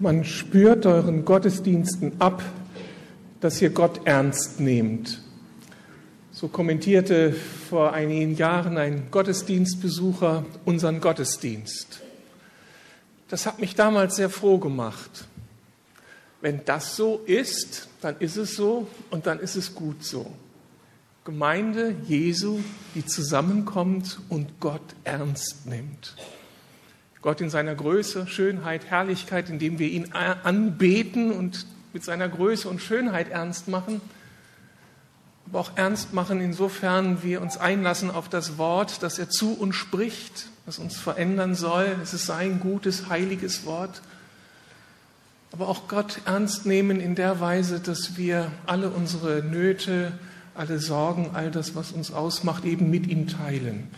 Man 0.00 0.24
spürt 0.24 0.86
euren 0.86 1.24
Gottesdiensten 1.24 2.20
ab, 2.20 2.44
dass 3.40 3.60
ihr 3.60 3.70
Gott 3.70 4.02
ernst 4.04 4.60
nehmt. 4.60 5.20
So 6.30 6.46
kommentierte 6.46 7.32
vor 7.32 7.94
einigen 7.94 8.36
Jahren 8.36 8.78
ein 8.78 9.10
Gottesdienstbesucher 9.10 10.44
unseren 10.64 11.00
Gottesdienst. 11.00 12.00
Das 13.26 13.44
hat 13.44 13.58
mich 13.58 13.74
damals 13.74 14.14
sehr 14.14 14.30
froh 14.30 14.58
gemacht. 14.58 15.26
Wenn 16.40 16.64
das 16.64 16.94
so 16.94 17.20
ist, 17.26 17.88
dann 18.00 18.14
ist 18.20 18.36
es 18.36 18.54
so 18.54 18.86
und 19.10 19.26
dann 19.26 19.40
ist 19.40 19.56
es 19.56 19.74
gut 19.74 20.04
so. 20.04 20.30
Gemeinde 21.24 21.96
Jesu, 22.06 22.60
die 22.94 23.04
zusammenkommt 23.04 24.20
und 24.28 24.60
Gott 24.60 24.94
ernst 25.02 25.66
nimmt. 25.66 26.14
Gott 27.22 27.40
in 27.40 27.50
seiner 27.50 27.74
Größe, 27.74 28.26
Schönheit, 28.26 28.86
Herrlichkeit, 28.86 29.50
indem 29.50 29.78
wir 29.78 29.88
ihn 29.88 30.12
anbeten 30.12 31.32
und 31.32 31.66
mit 31.92 32.04
seiner 32.04 32.28
Größe 32.28 32.68
und 32.68 32.80
Schönheit 32.80 33.30
ernst 33.30 33.68
machen, 33.68 34.00
aber 35.46 35.60
auch 35.60 35.70
ernst 35.76 36.12
machen, 36.12 36.40
insofern 36.40 37.22
wir 37.22 37.40
uns 37.40 37.56
einlassen 37.56 38.10
auf 38.10 38.28
das 38.28 38.58
Wort, 38.58 39.02
das 39.02 39.18
er 39.18 39.30
zu 39.30 39.54
uns 39.54 39.74
spricht, 39.76 40.46
das 40.66 40.78
uns 40.78 40.96
verändern 40.98 41.54
soll. 41.54 41.96
Es 42.02 42.12
ist 42.12 42.26
sein 42.26 42.60
gutes, 42.60 43.08
heiliges 43.08 43.64
Wort. 43.64 44.02
Aber 45.50 45.68
auch 45.68 45.88
Gott 45.88 46.20
ernst 46.26 46.66
nehmen 46.66 47.00
in 47.00 47.14
der 47.14 47.40
Weise, 47.40 47.80
dass 47.80 48.18
wir 48.18 48.52
alle 48.66 48.90
unsere 48.90 49.42
Nöte, 49.42 50.12
alle 50.54 50.78
Sorgen, 50.78 51.30
all 51.32 51.50
das, 51.50 51.74
was 51.74 51.92
uns 51.92 52.12
ausmacht, 52.12 52.66
eben 52.66 52.90
mit 52.90 53.06
ihm 53.06 53.26
teilen. 53.26 53.88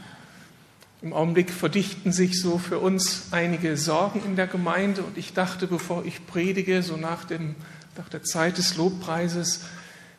Im 1.02 1.14
Augenblick 1.14 1.50
verdichten 1.50 2.12
sich 2.12 2.40
so 2.40 2.58
für 2.58 2.78
uns 2.78 3.28
einige 3.30 3.78
Sorgen 3.78 4.20
in 4.24 4.36
der 4.36 4.46
Gemeinde 4.46 5.02
und 5.02 5.16
ich 5.16 5.32
dachte, 5.32 5.66
bevor 5.66 6.04
ich 6.04 6.26
predige, 6.26 6.82
so 6.82 6.96
nach, 6.98 7.24
dem, 7.24 7.54
nach 7.96 8.10
der 8.10 8.22
Zeit 8.22 8.58
des 8.58 8.76
Lobpreises, 8.76 9.62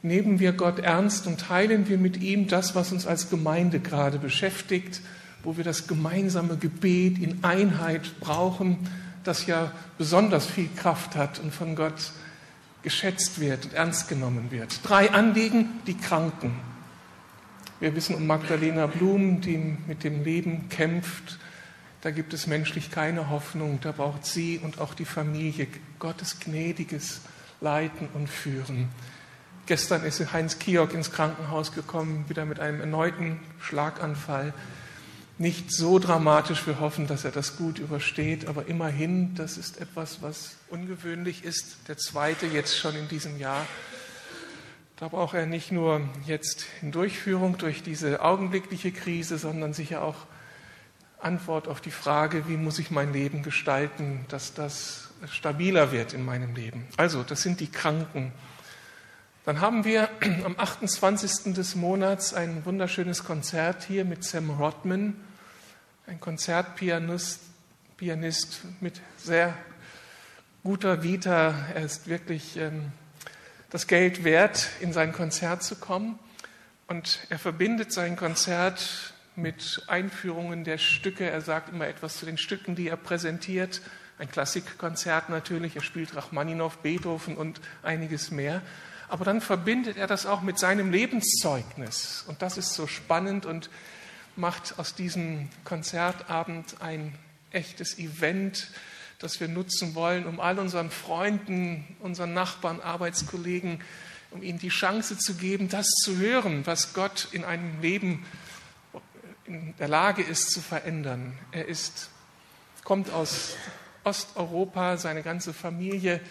nehmen 0.01 0.39
wir 0.39 0.53
Gott 0.53 0.79
ernst 0.79 1.27
und 1.27 1.39
teilen 1.39 1.87
wir 1.87 1.99
mit 1.99 2.17
ihm 2.17 2.47
das, 2.47 2.73
was 2.73 2.91
uns 2.91 3.05
als 3.05 3.29
Gemeinde 3.29 3.79
gerade 3.79 4.17
beschäftigt, 4.17 5.01
wo 5.43 5.55
wir 5.55 5.63
das 5.63 5.87
gemeinsame 5.87 6.57
Gebet 6.57 7.19
in 7.19 7.43
Einheit 7.43 8.19
brauchen, 8.19 8.79
das 9.23 9.45
ja 9.45 9.71
besonders 9.99 10.47
viel 10.47 10.69
Kraft 10.75 11.15
hat 11.15 11.39
und 11.39 11.53
von 11.53 11.75
Gott 11.75 12.11
geschätzt 12.81 13.39
wird 13.39 13.65
und 13.65 13.73
ernst 13.75 14.07
genommen 14.07 14.49
wird. 14.49 14.79
Drei 14.83 15.11
Anliegen, 15.11 15.69
die 15.85 15.95
Kranken. 15.95 16.55
Wir 17.81 17.95
wissen 17.95 18.13
um 18.13 18.27
Magdalena 18.27 18.85
Blum, 18.85 19.41
die 19.41 19.57
mit 19.57 20.03
dem 20.03 20.23
Leben 20.23 20.69
kämpft. 20.69 21.39
Da 22.01 22.11
gibt 22.11 22.31
es 22.31 22.45
menschlich 22.45 22.91
keine 22.91 23.31
Hoffnung. 23.31 23.79
Da 23.81 23.91
braucht 23.91 24.23
sie 24.23 24.59
und 24.59 24.79
auch 24.79 24.93
die 24.93 25.03
Familie 25.03 25.65
Gottes 25.97 26.39
gnädiges 26.39 27.21
Leiten 27.59 28.07
und 28.13 28.29
Führen. 28.29 28.89
Gestern 29.65 30.05
ist 30.05 30.31
Heinz 30.31 30.59
Kiok 30.59 30.93
ins 30.93 31.11
Krankenhaus 31.11 31.73
gekommen, 31.73 32.25
wieder 32.27 32.45
mit 32.45 32.59
einem 32.59 32.81
erneuten 32.81 33.39
Schlaganfall. 33.59 34.53
Nicht 35.39 35.71
so 35.71 35.97
dramatisch, 35.97 36.67
wir 36.67 36.79
hoffen, 36.79 37.07
dass 37.07 37.25
er 37.25 37.31
das 37.31 37.57
gut 37.57 37.79
übersteht, 37.79 38.47
aber 38.47 38.67
immerhin, 38.67 39.33
das 39.33 39.57
ist 39.57 39.81
etwas, 39.81 40.21
was 40.21 40.57
ungewöhnlich 40.69 41.43
ist. 41.43 41.77
Der 41.87 41.97
zweite 41.97 42.45
jetzt 42.45 42.77
schon 42.77 42.95
in 42.95 43.07
diesem 43.07 43.39
Jahr. 43.39 43.65
Da 45.01 45.07
braucht 45.07 45.33
er 45.33 45.47
nicht 45.47 45.71
nur 45.71 46.07
jetzt 46.27 46.67
in 46.83 46.91
Durchführung 46.91 47.57
durch 47.57 47.81
diese 47.81 48.21
augenblickliche 48.21 48.91
Krise, 48.91 49.39
sondern 49.39 49.73
sicher 49.73 50.03
auch 50.03 50.27
Antwort 51.19 51.67
auf 51.67 51.81
die 51.81 51.89
Frage, 51.89 52.47
wie 52.47 52.55
muss 52.55 52.77
ich 52.77 52.91
mein 52.91 53.11
Leben 53.11 53.41
gestalten, 53.41 54.25
dass 54.27 54.53
das 54.53 55.09
stabiler 55.25 55.91
wird 55.91 56.13
in 56.13 56.23
meinem 56.23 56.53
Leben. 56.53 56.85
Also, 56.97 57.23
das 57.23 57.41
sind 57.41 57.61
die 57.61 57.71
Kranken. 57.71 58.31
Dann 59.43 59.59
haben 59.59 59.85
wir 59.85 60.07
am 60.45 60.53
28. 60.55 61.55
des 61.55 61.73
Monats 61.73 62.35
ein 62.35 62.63
wunderschönes 62.63 63.23
Konzert 63.23 63.83
hier 63.83 64.05
mit 64.05 64.23
Sam 64.23 64.51
Rodman, 64.51 65.15
ein 66.05 66.19
Konzertpianist 66.19 67.39
Pianist 67.97 68.61
mit 68.81 69.01
sehr 69.17 69.55
guter 70.63 71.01
Vita. 71.01 71.55
Er 71.73 71.85
ist 71.85 72.07
wirklich 72.07 72.57
ähm, 72.57 72.91
das 73.71 73.87
Geld 73.87 74.23
wert, 74.23 74.69
in 74.81 74.93
sein 74.93 75.13
Konzert 75.13 75.63
zu 75.63 75.75
kommen. 75.75 76.19
Und 76.87 77.19
er 77.29 77.39
verbindet 77.39 77.91
sein 77.91 78.17
Konzert 78.17 79.13
mit 79.37 79.81
Einführungen 79.87 80.65
der 80.65 80.77
Stücke. 80.77 81.29
Er 81.29 81.41
sagt 81.41 81.69
immer 81.69 81.87
etwas 81.87 82.17
zu 82.17 82.25
den 82.25 82.37
Stücken, 82.37 82.75
die 82.75 82.89
er 82.89 82.97
präsentiert. 82.97 83.81
Ein 84.19 84.29
Klassikkonzert 84.29 85.29
natürlich. 85.29 85.77
Er 85.77 85.81
spielt 85.81 86.15
Rachmaninow, 86.15 86.77
Beethoven 86.77 87.37
und 87.37 87.61
einiges 87.81 88.29
mehr. 88.29 88.61
Aber 89.07 89.23
dann 89.23 89.39
verbindet 89.39 89.95
er 89.97 90.07
das 90.07 90.25
auch 90.25 90.41
mit 90.41 90.59
seinem 90.59 90.91
Lebenszeugnis. 90.91 92.25
Und 92.27 92.41
das 92.41 92.57
ist 92.57 92.73
so 92.73 92.87
spannend 92.87 93.45
und 93.45 93.69
macht 94.35 94.79
aus 94.79 94.95
diesem 94.95 95.49
Konzertabend 95.63 96.81
ein 96.81 97.17
echtes 97.51 97.97
Event, 97.97 98.67
das 99.21 99.39
wir 99.39 99.47
nutzen 99.47 99.93
wollen, 99.93 100.25
um 100.25 100.39
all 100.39 100.57
unseren 100.59 100.89
Freunden, 100.89 101.95
unseren 101.99 102.33
Nachbarn, 102.33 102.81
Arbeitskollegen, 102.81 103.81
um 104.31 104.41
ihnen 104.41 104.59
die 104.59 104.69
Chance 104.69 105.17
zu 105.17 105.35
geben, 105.35 105.69
das 105.69 105.87
zu 106.03 106.17
hören, 106.17 106.65
was 106.65 106.93
Gott 106.93 107.27
in 107.31 107.43
einem 107.43 107.81
Leben 107.81 108.25
in 109.45 109.75
der 109.77 109.87
Lage 109.87 110.23
ist 110.23 110.51
zu 110.51 110.61
verändern. 110.61 111.37
Er 111.51 111.67
ist, 111.67 112.09
kommt 112.83 113.11
aus 113.11 113.55
Osteuropa, 114.03 114.97
seine 114.97 115.21
ganze 115.21 115.53
Familie. 115.53 116.21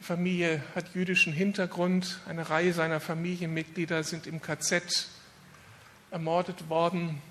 Die 0.00 0.04
Familie 0.04 0.62
hat 0.74 0.94
jüdischen 0.94 1.32
Hintergrund. 1.32 2.20
Eine 2.26 2.50
Reihe 2.50 2.72
seiner 2.72 3.00
Familienmitglieder 3.00 4.02
sind 4.04 4.26
im 4.26 4.42
KZ 4.42 5.08
ermordet 6.10 6.68
worden. 6.68 7.22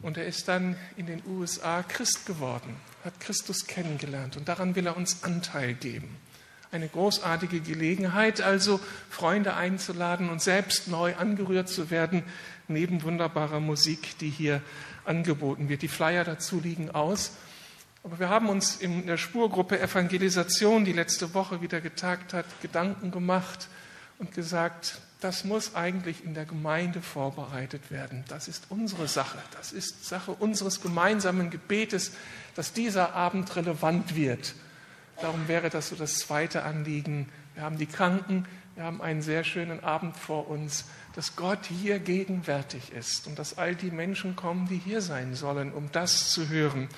Und 0.00 0.18
er 0.18 0.26
ist 0.26 0.48
dann 0.48 0.76
in 0.96 1.06
den 1.06 1.22
USA 1.26 1.82
Christ 1.84 2.26
geworden, 2.26 2.76
hat 3.04 3.20
Christus 3.20 3.66
kennengelernt 3.66 4.36
und 4.36 4.48
daran 4.48 4.74
will 4.74 4.86
er 4.86 4.96
uns 4.96 5.22
Anteil 5.22 5.74
geben. 5.74 6.16
Eine 6.70 6.88
großartige 6.88 7.60
Gelegenheit, 7.60 8.40
also 8.40 8.80
Freunde 9.10 9.54
einzuladen 9.54 10.30
und 10.30 10.40
selbst 10.40 10.88
neu 10.88 11.14
angerührt 11.16 11.68
zu 11.68 11.90
werden, 11.90 12.22
neben 12.68 13.02
wunderbarer 13.02 13.60
Musik, 13.60 14.16
die 14.18 14.30
hier 14.30 14.62
angeboten 15.04 15.68
wird. 15.68 15.82
Die 15.82 15.88
Flyer 15.88 16.24
dazu 16.24 16.60
liegen 16.60 16.90
aus. 16.90 17.32
Aber 18.04 18.18
wir 18.18 18.30
haben 18.30 18.48
uns 18.48 18.76
in 18.76 19.06
der 19.06 19.16
Spurgruppe 19.16 19.80
Evangelisation, 19.80 20.84
die 20.84 20.92
letzte 20.92 21.34
Woche 21.34 21.60
wieder 21.60 21.80
getagt 21.80 22.32
hat, 22.32 22.46
Gedanken 22.62 23.10
gemacht 23.10 23.68
und 24.18 24.32
gesagt, 24.32 25.00
das 25.22 25.44
muss 25.44 25.74
eigentlich 25.74 26.24
in 26.24 26.34
der 26.34 26.44
Gemeinde 26.44 27.00
vorbereitet 27.00 27.90
werden. 27.90 28.24
Das 28.28 28.48
ist 28.48 28.66
unsere 28.70 29.06
Sache. 29.06 29.38
Das 29.52 29.72
ist 29.72 30.04
Sache 30.04 30.32
unseres 30.32 30.80
gemeinsamen 30.80 31.50
Gebetes, 31.50 32.12
dass 32.54 32.72
dieser 32.72 33.14
Abend 33.14 33.54
relevant 33.54 34.16
wird. 34.16 34.54
Darum 35.20 35.46
wäre 35.46 35.70
das 35.70 35.90
so 35.90 35.96
das 35.96 36.18
zweite 36.18 36.64
Anliegen. 36.64 37.28
Wir 37.54 37.62
haben 37.62 37.78
die 37.78 37.86
Kranken, 37.86 38.46
wir 38.74 38.84
haben 38.84 39.00
einen 39.00 39.22
sehr 39.22 39.44
schönen 39.44 39.84
Abend 39.84 40.16
vor 40.16 40.48
uns, 40.48 40.86
dass 41.14 41.36
Gott 41.36 41.66
hier 41.66 41.98
gegenwärtig 41.98 42.92
ist 42.92 43.26
und 43.26 43.38
dass 43.38 43.58
all 43.58 43.74
die 43.74 43.90
Menschen 43.90 44.34
kommen, 44.34 44.66
die 44.66 44.78
hier 44.78 45.02
sein 45.02 45.34
sollen, 45.34 45.72
um 45.72 45.92
das 45.92 46.30
zu 46.30 46.48
hören. 46.48 46.88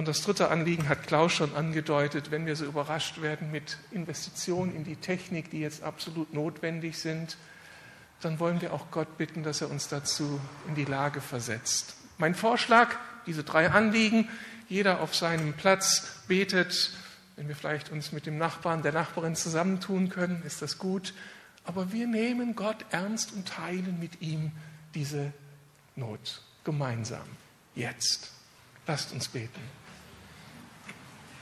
Und 0.00 0.08
das 0.08 0.22
dritte 0.22 0.48
Anliegen 0.48 0.88
hat 0.88 1.06
Klaus 1.06 1.30
schon 1.30 1.54
angedeutet, 1.54 2.30
wenn 2.30 2.46
wir 2.46 2.56
so 2.56 2.64
überrascht 2.64 3.20
werden 3.20 3.50
mit 3.50 3.76
Investitionen 3.90 4.74
in 4.74 4.82
die 4.82 4.96
Technik, 4.96 5.50
die 5.50 5.60
jetzt 5.60 5.82
absolut 5.82 6.32
notwendig 6.32 6.96
sind, 6.96 7.36
dann 8.22 8.38
wollen 8.38 8.62
wir 8.62 8.72
auch 8.72 8.90
Gott 8.90 9.18
bitten, 9.18 9.42
dass 9.42 9.60
er 9.60 9.70
uns 9.70 9.88
dazu 9.88 10.40
in 10.66 10.74
die 10.74 10.86
Lage 10.86 11.20
versetzt. 11.20 11.96
Mein 12.16 12.34
Vorschlag, 12.34 12.96
diese 13.26 13.44
drei 13.44 13.72
Anliegen, 13.72 14.26
jeder 14.70 15.02
auf 15.02 15.14
seinem 15.14 15.52
Platz 15.52 16.22
betet, 16.26 16.92
wenn 17.36 17.48
wir 17.48 17.54
vielleicht 17.54 17.92
uns 17.92 18.10
mit 18.10 18.24
dem 18.24 18.38
Nachbarn, 18.38 18.80
der 18.80 18.92
Nachbarin 18.92 19.36
zusammentun 19.36 20.08
können, 20.08 20.42
ist 20.46 20.62
das 20.62 20.78
gut. 20.78 21.12
Aber 21.64 21.92
wir 21.92 22.06
nehmen 22.06 22.56
Gott 22.56 22.86
ernst 22.88 23.34
und 23.34 23.46
teilen 23.46 23.98
mit 24.00 24.22
ihm 24.22 24.52
diese 24.94 25.34
Not 25.94 26.40
gemeinsam. 26.64 27.26
Jetzt. 27.74 28.32
Lasst 28.86 29.12
uns 29.12 29.28
beten. 29.28 29.60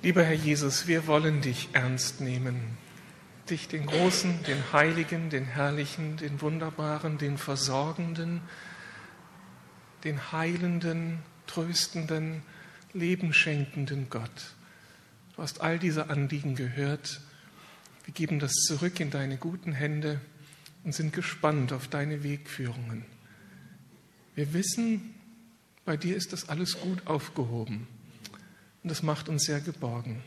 Lieber 0.00 0.22
Herr 0.22 0.34
Jesus, 0.34 0.86
wir 0.86 1.08
wollen 1.08 1.40
dich 1.40 1.70
ernst 1.72 2.20
nehmen. 2.20 2.78
Dich, 3.50 3.66
den 3.66 3.84
Großen, 3.86 4.44
den 4.44 4.72
Heiligen, 4.72 5.28
den 5.28 5.44
Herrlichen, 5.44 6.16
den 6.18 6.40
Wunderbaren, 6.40 7.18
den 7.18 7.36
Versorgenden, 7.36 8.40
den 10.04 10.30
Heilenden, 10.30 11.18
Tröstenden, 11.48 12.42
Lebenschenkenden 12.92 14.08
Gott. 14.08 14.54
Du 15.34 15.42
hast 15.42 15.62
all 15.62 15.80
diese 15.80 16.10
Anliegen 16.10 16.54
gehört. 16.54 17.20
Wir 18.04 18.14
geben 18.14 18.38
das 18.38 18.52
zurück 18.52 19.00
in 19.00 19.10
deine 19.10 19.36
guten 19.36 19.72
Hände 19.72 20.20
und 20.84 20.94
sind 20.94 21.12
gespannt 21.12 21.72
auf 21.72 21.88
deine 21.88 22.22
Wegführungen. 22.22 23.04
Wir 24.36 24.52
wissen, 24.52 25.14
bei 25.84 25.96
dir 25.96 26.14
ist 26.14 26.32
das 26.32 26.48
alles 26.48 26.78
gut 26.78 27.04
aufgehoben 27.08 27.88
und 28.88 28.92
das 28.92 29.02
macht 29.02 29.28
uns 29.28 29.44
sehr 29.44 29.60
geborgen. 29.60 30.22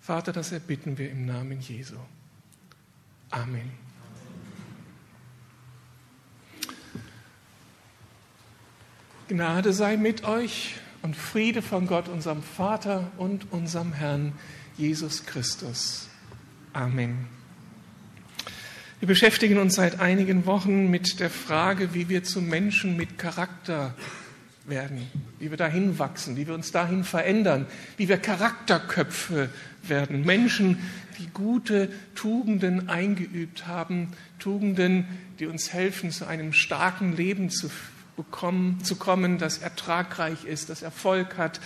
Vater, 0.00 0.32
das 0.32 0.52
erbitten 0.52 0.96
wir 0.96 1.10
im 1.10 1.26
Namen 1.26 1.60
Jesu. 1.60 1.96
Amen. 3.28 3.70
Gnade 9.28 9.74
sei 9.74 9.98
mit 9.98 10.24
euch 10.24 10.76
und 11.02 11.14
Friede 11.14 11.60
von 11.60 11.86
Gott, 11.86 12.08
unserem 12.08 12.42
Vater 12.42 13.12
und 13.18 13.52
unserem 13.52 13.92
Herrn 13.92 14.32
Jesus 14.78 15.26
Christus. 15.26 16.08
Amen. 16.72 17.26
Wir 19.00 19.08
beschäftigen 19.08 19.58
uns 19.58 19.74
seit 19.74 20.00
einigen 20.00 20.46
Wochen 20.46 20.88
mit 20.88 21.20
der 21.20 21.28
Frage, 21.28 21.92
wie 21.92 22.08
wir 22.08 22.24
zu 22.24 22.40
Menschen 22.40 22.96
mit 22.96 23.18
Charakter 23.18 23.94
werden, 24.68 25.06
wie 25.38 25.50
wir 25.50 25.56
dahin 25.56 25.98
wachsen, 25.98 26.36
wie 26.36 26.46
wir 26.46 26.54
uns 26.54 26.72
dahin 26.72 27.04
verändern, 27.04 27.66
wie 27.96 28.08
wir 28.08 28.18
Charakterköpfe 28.18 29.48
werden. 29.82 30.24
Menschen, 30.24 30.78
die 31.18 31.28
gute 31.28 31.90
Tugenden 32.14 32.88
eingeübt 32.88 33.66
haben, 33.66 34.12
Tugenden, 34.38 35.06
die 35.38 35.46
uns 35.46 35.72
helfen, 35.72 36.10
zu 36.10 36.26
einem 36.26 36.52
starken 36.52 37.16
Leben 37.16 37.50
zu 37.50 37.70
bekommen, 38.16 38.82
zu 38.82 38.96
kommen, 38.96 39.38
das 39.38 39.58
ertragreich 39.58 40.44
ist, 40.44 40.70
das 40.70 40.82
Erfolg 40.82 41.38
hat, 41.38 41.60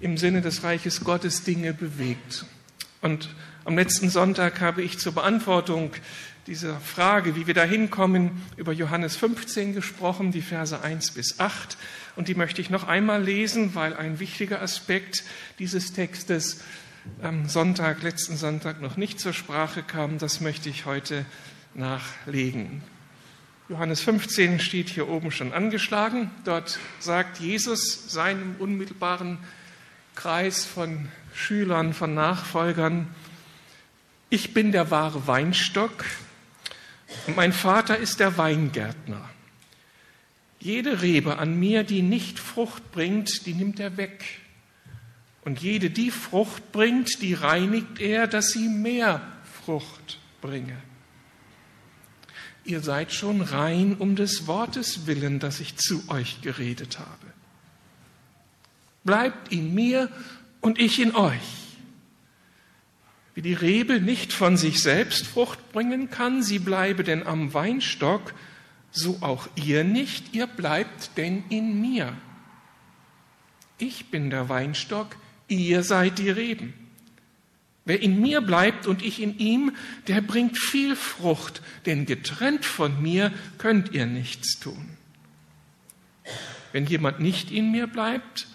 im 0.00 0.18
Sinne 0.18 0.40
des 0.40 0.62
Reiches 0.62 1.02
Gottes 1.04 1.44
Dinge 1.44 1.72
bewegt. 1.72 2.44
Und 3.00 3.28
am 3.64 3.76
letzten 3.76 4.10
Sonntag 4.10 4.60
habe 4.60 4.82
ich 4.82 4.98
zur 4.98 5.12
Beantwortung 5.12 5.92
dieser 6.46 6.78
Frage, 6.78 7.36
wie 7.36 7.46
wir 7.46 7.54
da 7.54 7.64
hinkommen, 7.64 8.42
über 8.56 8.72
Johannes 8.72 9.16
15 9.16 9.74
gesprochen, 9.74 10.30
die 10.30 10.42
Verse 10.42 10.80
1 10.80 11.12
bis 11.12 11.40
8. 11.40 11.76
Und 12.16 12.28
die 12.28 12.34
möchte 12.34 12.60
ich 12.60 12.70
noch 12.70 12.86
einmal 12.86 13.22
lesen, 13.22 13.74
weil 13.74 13.94
ein 13.94 14.20
wichtiger 14.20 14.60
Aspekt 14.60 15.24
dieses 15.58 15.92
Textes 15.92 16.60
am 17.22 17.48
Sonntag, 17.48 18.02
letzten 18.02 18.36
Sonntag 18.36 18.80
noch 18.80 18.96
nicht 18.96 19.20
zur 19.20 19.32
Sprache 19.32 19.82
kam. 19.82 20.18
Das 20.18 20.40
möchte 20.40 20.68
ich 20.68 20.84
heute 20.84 21.24
nachlegen. 21.74 22.82
Johannes 23.68 24.02
15 24.02 24.60
steht 24.60 24.90
hier 24.90 25.08
oben 25.08 25.30
schon 25.30 25.52
angeschlagen. 25.52 26.30
Dort 26.44 26.78
sagt 26.98 27.38
Jesus 27.40 28.12
seinem 28.12 28.56
unmittelbaren 28.58 29.38
Kreis 30.14 30.64
von 30.66 31.08
Schülern, 31.34 31.94
von 31.94 32.14
Nachfolgern, 32.14 33.08
ich 34.30 34.52
bin 34.52 34.72
der 34.72 34.90
wahre 34.90 35.28
Weinstock 35.28 36.04
und 37.26 37.36
mein 37.36 37.52
Vater 37.52 37.96
ist 37.96 38.20
der 38.20 38.36
Weingärtner. 38.36 39.28
Jede 40.60 41.02
Rebe 41.02 41.38
an 41.38 41.58
mir, 41.58 41.84
die 41.84 42.02
nicht 42.02 42.38
Frucht 42.38 42.90
bringt, 42.92 43.46
die 43.46 43.54
nimmt 43.54 43.80
er 43.80 43.96
weg. 43.96 44.24
Und 45.44 45.60
jede, 45.60 45.90
die 45.90 46.10
Frucht 46.10 46.72
bringt, 46.72 47.20
die 47.20 47.34
reinigt 47.34 48.00
er, 48.00 48.26
dass 48.26 48.48
sie 48.48 48.68
mehr 48.68 49.20
Frucht 49.64 50.18
bringe. 50.40 50.76
Ihr 52.64 52.80
seid 52.80 53.12
schon 53.12 53.42
rein 53.42 53.94
um 53.98 54.16
des 54.16 54.46
Wortes 54.46 55.06
willen, 55.06 55.38
das 55.38 55.60
ich 55.60 55.76
zu 55.76 56.08
euch 56.08 56.40
geredet 56.40 56.98
habe. 56.98 57.26
Bleibt 59.04 59.52
in 59.52 59.74
mir 59.74 60.08
und 60.62 60.78
ich 60.78 60.98
in 60.98 61.14
euch. 61.14 61.63
Wie 63.34 63.42
die 63.42 63.54
Rebe 63.54 64.00
nicht 64.00 64.32
von 64.32 64.56
sich 64.56 64.80
selbst 64.80 65.26
Frucht 65.26 65.72
bringen 65.72 66.08
kann, 66.10 66.42
sie 66.42 66.60
bleibe 66.60 67.02
denn 67.02 67.26
am 67.26 67.52
Weinstock, 67.52 68.32
so 68.92 69.18
auch 69.22 69.48
ihr 69.56 69.82
nicht, 69.82 70.34
ihr 70.34 70.46
bleibt 70.46 71.16
denn 71.16 71.42
in 71.48 71.80
mir. 71.80 72.16
Ich 73.78 74.10
bin 74.10 74.30
der 74.30 74.48
Weinstock, 74.48 75.16
ihr 75.48 75.82
seid 75.82 76.18
die 76.18 76.30
Reben. 76.30 76.74
Wer 77.84 78.00
in 78.00 78.20
mir 78.20 78.40
bleibt 78.40 78.86
und 78.86 79.02
ich 79.02 79.20
in 79.20 79.38
ihm, 79.38 79.72
der 80.06 80.22
bringt 80.22 80.56
viel 80.56 80.96
Frucht, 80.96 81.60
denn 81.86 82.06
getrennt 82.06 82.64
von 82.64 83.02
mir 83.02 83.32
könnt 83.58 83.92
ihr 83.92 84.06
nichts 84.06 84.58
tun. 84.60 84.96
Wenn 86.72 86.86
jemand 86.86 87.20
nicht 87.20 87.50
in 87.50 87.72
mir 87.72 87.86
bleibt, 87.86 88.46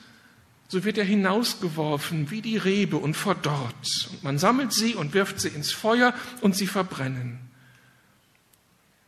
so 0.70 0.84
wird 0.84 1.00
er 1.00 1.04
hinausgeworfen 1.04 2.30
wie 2.30 2.44
die 2.44 2.58
Rebe 2.58 2.98
und 2.98 3.16
verdorrt. 3.16 4.10
Und 4.12 4.24
man 4.24 4.38
sammelt 4.38 4.72
sie 4.72 4.94
und 4.94 5.16
wirft 5.16 5.42
sie 5.42 5.50
ins 5.50 5.72
Feuer 5.72 6.14
und 6.42 6.56
sie 6.56 6.68
verbrennen. 6.68 7.40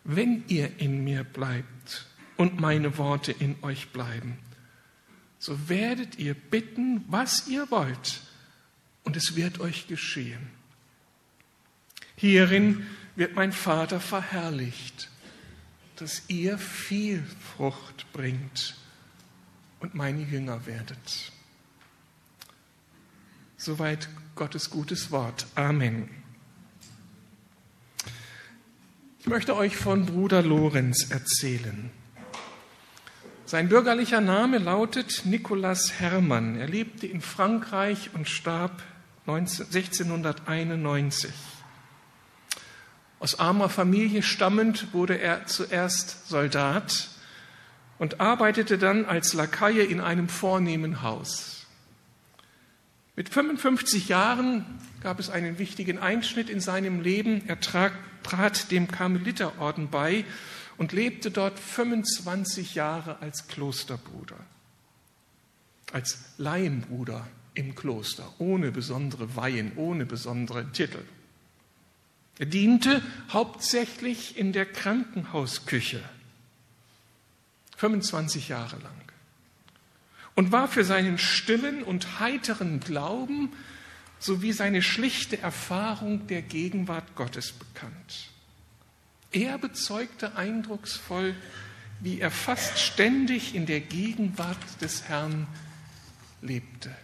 Wenn 0.04 0.44
ihr 0.48 0.80
in 0.80 1.04
mir 1.04 1.24
bleibt 1.24 2.08
und 2.36 2.60
meine 2.60 2.98
Worte 2.98 3.32
in 3.32 3.56
euch 3.62 3.90
bleiben, 3.90 4.40
so 5.38 5.70
werdet 5.70 6.18
ihr 6.18 6.34
bitten, 6.34 7.06
was 7.08 7.48
ihr 7.48 7.70
wollt, 7.70 8.22
und 9.04 9.16
es 9.16 9.36
wird 9.36 9.60
euch 9.60 9.88
geschehen. 9.88 10.50
Hierin 12.16 12.88
wird 13.16 13.36
mein 13.36 13.52
Vater 13.52 14.00
verherrlicht, 14.00 15.10
dass 15.96 16.24
ihr 16.28 16.58
viel 16.58 17.24
Frucht 17.56 18.12
bringt 18.14 18.76
und 19.80 19.94
meine 19.94 20.24
Jünger 20.24 20.66
werdet. 20.66 21.31
Soweit 23.62 24.10
Gottes 24.34 24.72
gutes 24.72 25.12
Wort. 25.12 25.46
Amen. 25.54 26.10
Ich 29.20 29.28
möchte 29.28 29.56
euch 29.56 29.78
von 29.78 30.08
Bruder 30.08 30.42
Lorenz 30.42 31.12
erzählen. 31.12 31.92
Sein 33.46 33.70
bürgerlicher 33.70 34.20
Name 34.20 34.58
lautet 34.58 35.22
Nicolas 35.26 36.00
Hermann. 36.00 36.56
Er 36.56 36.68
lebte 36.68 37.06
in 37.06 37.22
Frankreich 37.22 38.10
und 38.16 38.28
starb 38.28 38.82
1691. 39.28 41.30
Aus 43.20 43.40
armer 43.40 43.70
Familie 43.70 44.24
stammend 44.24 44.92
wurde 44.92 45.20
er 45.20 45.46
zuerst 45.46 46.28
Soldat 46.28 47.10
und 48.00 48.20
arbeitete 48.20 48.80
dann 48.80 49.06
als 49.06 49.36
Lakaie 49.36 49.84
in 49.84 50.02
einem 50.02 50.30
vornehmen 50.30 51.04
Haus. 51.04 51.61
Mit 53.22 53.30
55 53.30 54.10
Jahren 54.10 54.66
gab 55.04 55.20
es 55.20 55.30
einen 55.30 55.60
wichtigen 55.60 56.00
Einschnitt 56.00 56.50
in 56.50 56.60
seinem 56.60 57.02
Leben. 57.02 57.48
Er 57.48 57.60
trat 57.60 58.72
dem 58.72 58.88
Karmeliterorden 58.88 59.92
bei 59.92 60.26
und 60.80 60.92
lebte 60.92 61.30
dort 61.30 61.60
25 61.60 62.74
Jahre 62.74 63.20
als 63.22 63.48
Klosterbruder, 63.48 64.38
als 65.94 66.18
Laienbruder 66.40 67.28
im 67.54 67.76
Kloster, 67.76 68.28
ohne 68.40 68.72
besondere 68.72 69.36
Weihen, 69.36 69.74
ohne 69.76 70.08
besondere 70.08 70.72
Titel. 70.72 71.04
Er 72.40 72.48
diente 72.48 73.04
hauptsächlich 73.32 74.36
in 74.36 74.52
der 74.52 74.66
Krankenhausküche, 74.66 76.02
25 77.78 78.50
Jahre 78.50 78.78
lang, 78.78 79.01
und 80.36 80.52
war 80.52 80.68
für 80.68 80.84
seinen 80.84 81.18
stillen 81.18 81.84
und 81.84 82.20
heiteren 82.20 82.80
Glauben 82.80 83.52
sowie 84.20 84.54
seine 84.54 84.82
schlichte 84.82 85.40
Erfahrung 85.40 86.28
der 86.28 86.42
Gegenwart 86.42 87.16
Gottes 87.16 87.52
bekannt. 87.52 88.30
Er 89.32 89.58
bezeugte 89.58 90.36
eindrucksvoll, 90.36 91.36
wie 92.02 92.20
er 92.20 92.32
fast 92.32 92.80
ständig 92.80 93.56
in 93.56 93.66
der 93.66 93.80
Gegenwart 93.80 94.58
des 94.82 95.04
Herrn 95.04 95.48
lebte. 96.42 96.96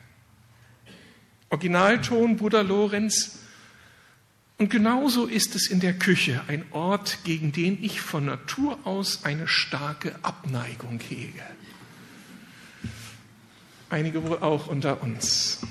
Originalton 1.50 2.38
Bruder 2.38 2.64
Lorenz. 2.64 3.40
Und 4.58 4.70
genauso 4.70 5.28
ist 5.28 5.56
es 5.56 5.68
in 5.68 5.80
der 5.80 5.94
Küche, 5.94 6.42
ein 6.48 6.66
Ort, 6.72 7.20
gegen 7.24 7.52
den 7.52 7.82
ich 7.84 8.02
von 8.02 8.26
Natur 8.26 8.80
aus 8.86 9.24
eine 9.24 9.48
starke 9.48 10.16
Abneigung 10.24 11.00
hege. 11.00 11.44
Einige 13.90 14.28
wohl 14.28 14.40
auch 14.40 14.68
unter 14.68 15.02
uns. 15.02 15.62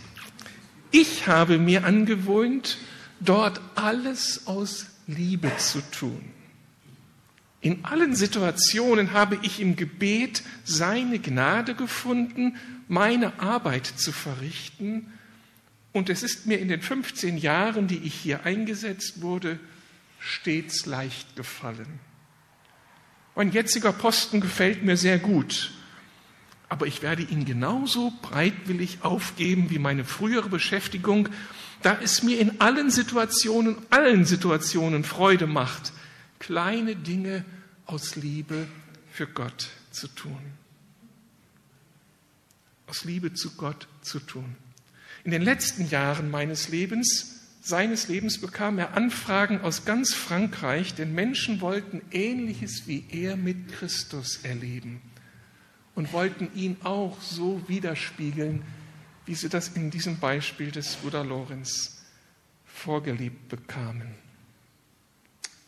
Ich 0.90 1.26
habe 1.26 1.58
mir 1.58 1.84
angewöhnt, 1.84 2.78
dort 3.20 3.60
alles 3.74 4.46
aus 4.46 4.86
Liebe 5.06 5.50
zu 5.58 5.80
tun. 5.90 6.24
In 7.60 7.84
allen 7.84 8.14
Situationen 8.14 9.12
habe 9.12 9.38
ich 9.42 9.60
im 9.60 9.76
Gebet 9.76 10.42
seine 10.64 11.18
Gnade 11.18 11.74
gefunden, 11.74 12.56
meine 12.88 13.40
Arbeit 13.40 13.86
zu 13.86 14.12
verrichten 14.12 15.12
Und 15.96 16.10
es 16.10 16.22
ist 16.22 16.44
mir 16.44 16.58
in 16.58 16.68
den 16.68 16.82
15 16.82 17.38
Jahren, 17.38 17.86
die 17.86 17.96
ich 17.96 18.12
hier 18.12 18.44
eingesetzt 18.44 19.22
wurde, 19.22 19.58
stets 20.18 20.84
leicht 20.84 21.36
gefallen. 21.36 22.00
Mein 23.34 23.50
jetziger 23.50 23.94
Posten 23.94 24.42
gefällt 24.42 24.82
mir 24.82 24.98
sehr 24.98 25.18
gut, 25.18 25.72
aber 26.68 26.86
ich 26.86 27.02
werde 27.02 27.22
ihn 27.22 27.44
genauso 27.44 28.12
breitwillig 28.22 28.98
aufgeben 29.02 29.70
wie 29.70 29.78
meine 29.78 30.04
frühere 30.04 30.48
Beschäftigung, 30.48 31.28
da 31.82 31.98
es 32.02 32.22
mir 32.22 32.40
in 32.40 32.60
allen 32.60 32.90
Situationen, 32.90 33.76
allen 33.90 34.24
Situationen 34.24 35.04
Freude 35.04 35.46
macht, 35.46 35.92
kleine 36.38 36.96
Dinge 36.96 37.44
aus 37.86 38.16
Liebe 38.16 38.66
für 39.12 39.26
Gott 39.26 39.68
zu 39.92 40.08
tun. 40.08 40.40
Aus 42.88 43.04
Liebe 43.04 43.32
zu 43.34 43.52
Gott 43.52 43.86
zu 44.02 44.18
tun. 44.18 44.56
In 45.24 45.30
den 45.30 45.42
letzten 45.42 45.88
Jahren 45.88 46.30
meines 46.30 46.68
Lebens 46.68 47.32
seines 47.62 48.06
Lebens 48.06 48.40
bekam 48.40 48.78
er 48.78 48.94
Anfragen 48.96 49.60
aus 49.60 49.84
ganz 49.84 50.14
Frankreich, 50.14 50.94
denn 50.94 51.14
Menschen 51.16 51.60
wollten 51.60 52.00
Ähnliches 52.12 52.86
wie 52.86 53.04
er 53.10 53.36
mit 53.36 53.72
Christus 53.72 54.38
erleben 54.44 55.00
und 55.96 56.12
wollten 56.12 56.48
ihn 56.54 56.76
auch 56.84 57.20
so 57.20 57.60
widerspiegeln, 57.66 58.62
wie 59.24 59.34
sie 59.34 59.48
das 59.48 59.68
in 59.68 59.90
diesem 59.90 60.20
Beispiel 60.20 60.70
des 60.70 60.94
Bruder 60.96 61.24
Lorenz 61.24 62.04
vorgelebt 62.64 63.48
bekamen. 63.48 64.14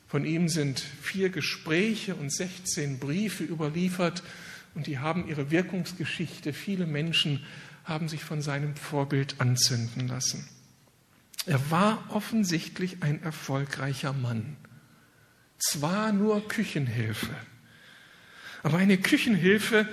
Von 0.07 0.25
ihm 0.25 0.49
sind 0.49 0.81
vier 0.81 1.31
Gespräche 1.31 2.15
und 2.15 2.33
16 2.33 2.99
Briefe 2.99 3.43
überliefert 3.43 4.23
und 4.75 4.87
die 4.87 4.99
haben 4.99 5.27
ihre 5.27 5.51
Wirkungsgeschichte. 5.51 6.53
Viele 6.53 6.87
Menschen 6.87 7.45
haben 7.85 8.09
sich 8.09 8.23
von 8.23 8.41
seinem 8.43 8.77
Vorbild 8.77 9.41
anzünden 9.41 10.09
lassen. 10.09 10.49
Er 11.47 11.71
war 11.71 12.05
offensichtlich 12.11 13.03
ein 13.03 13.23
erfolgreicher 13.23 14.13
Mann. 14.13 14.57
Zwar 15.59 16.13
nur 16.13 16.47
Küchenhilfe, 16.47 17.35
aber 18.63 18.79
eine 18.79 18.99
Küchenhilfe, 18.99 19.89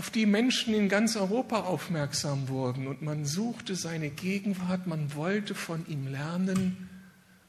auf 0.00 0.08
die 0.08 0.24
Menschen 0.24 0.72
in 0.72 0.88
ganz 0.88 1.14
Europa 1.14 1.60
aufmerksam 1.60 2.48
wurden 2.48 2.86
und 2.86 3.02
man 3.02 3.26
suchte 3.26 3.76
seine 3.76 4.08
Gegenwart, 4.08 4.86
man 4.86 5.14
wollte 5.14 5.54
von 5.54 5.86
ihm 5.88 6.06
lernen, 6.06 6.88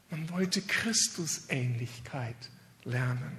man 0.10 0.30
wollte 0.30 0.62
Christusähnlichkeit 0.62 2.36
lernen. 2.84 3.38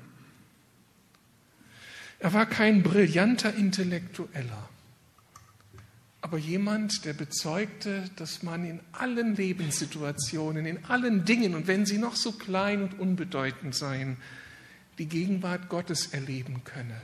Er 2.20 2.32
war 2.32 2.46
kein 2.46 2.82
brillanter 2.82 3.54
Intellektueller 3.54 4.70
aber 6.22 6.38
jemand, 6.38 7.04
der 7.04 7.12
bezeugte, 7.12 8.04
dass 8.16 8.42
man 8.42 8.64
in 8.64 8.80
allen 8.92 9.36
Lebenssituationen, 9.36 10.64
in 10.64 10.84
allen 10.86 11.26
Dingen, 11.26 11.54
und 11.54 11.66
wenn 11.66 11.84
sie 11.84 11.98
noch 11.98 12.14
so 12.14 12.32
klein 12.32 12.82
und 12.84 12.98
unbedeutend 12.98 13.74
seien, 13.74 14.16
die 14.98 15.06
Gegenwart 15.06 15.68
Gottes 15.68 16.14
erleben 16.14 16.62
könne. 16.64 16.98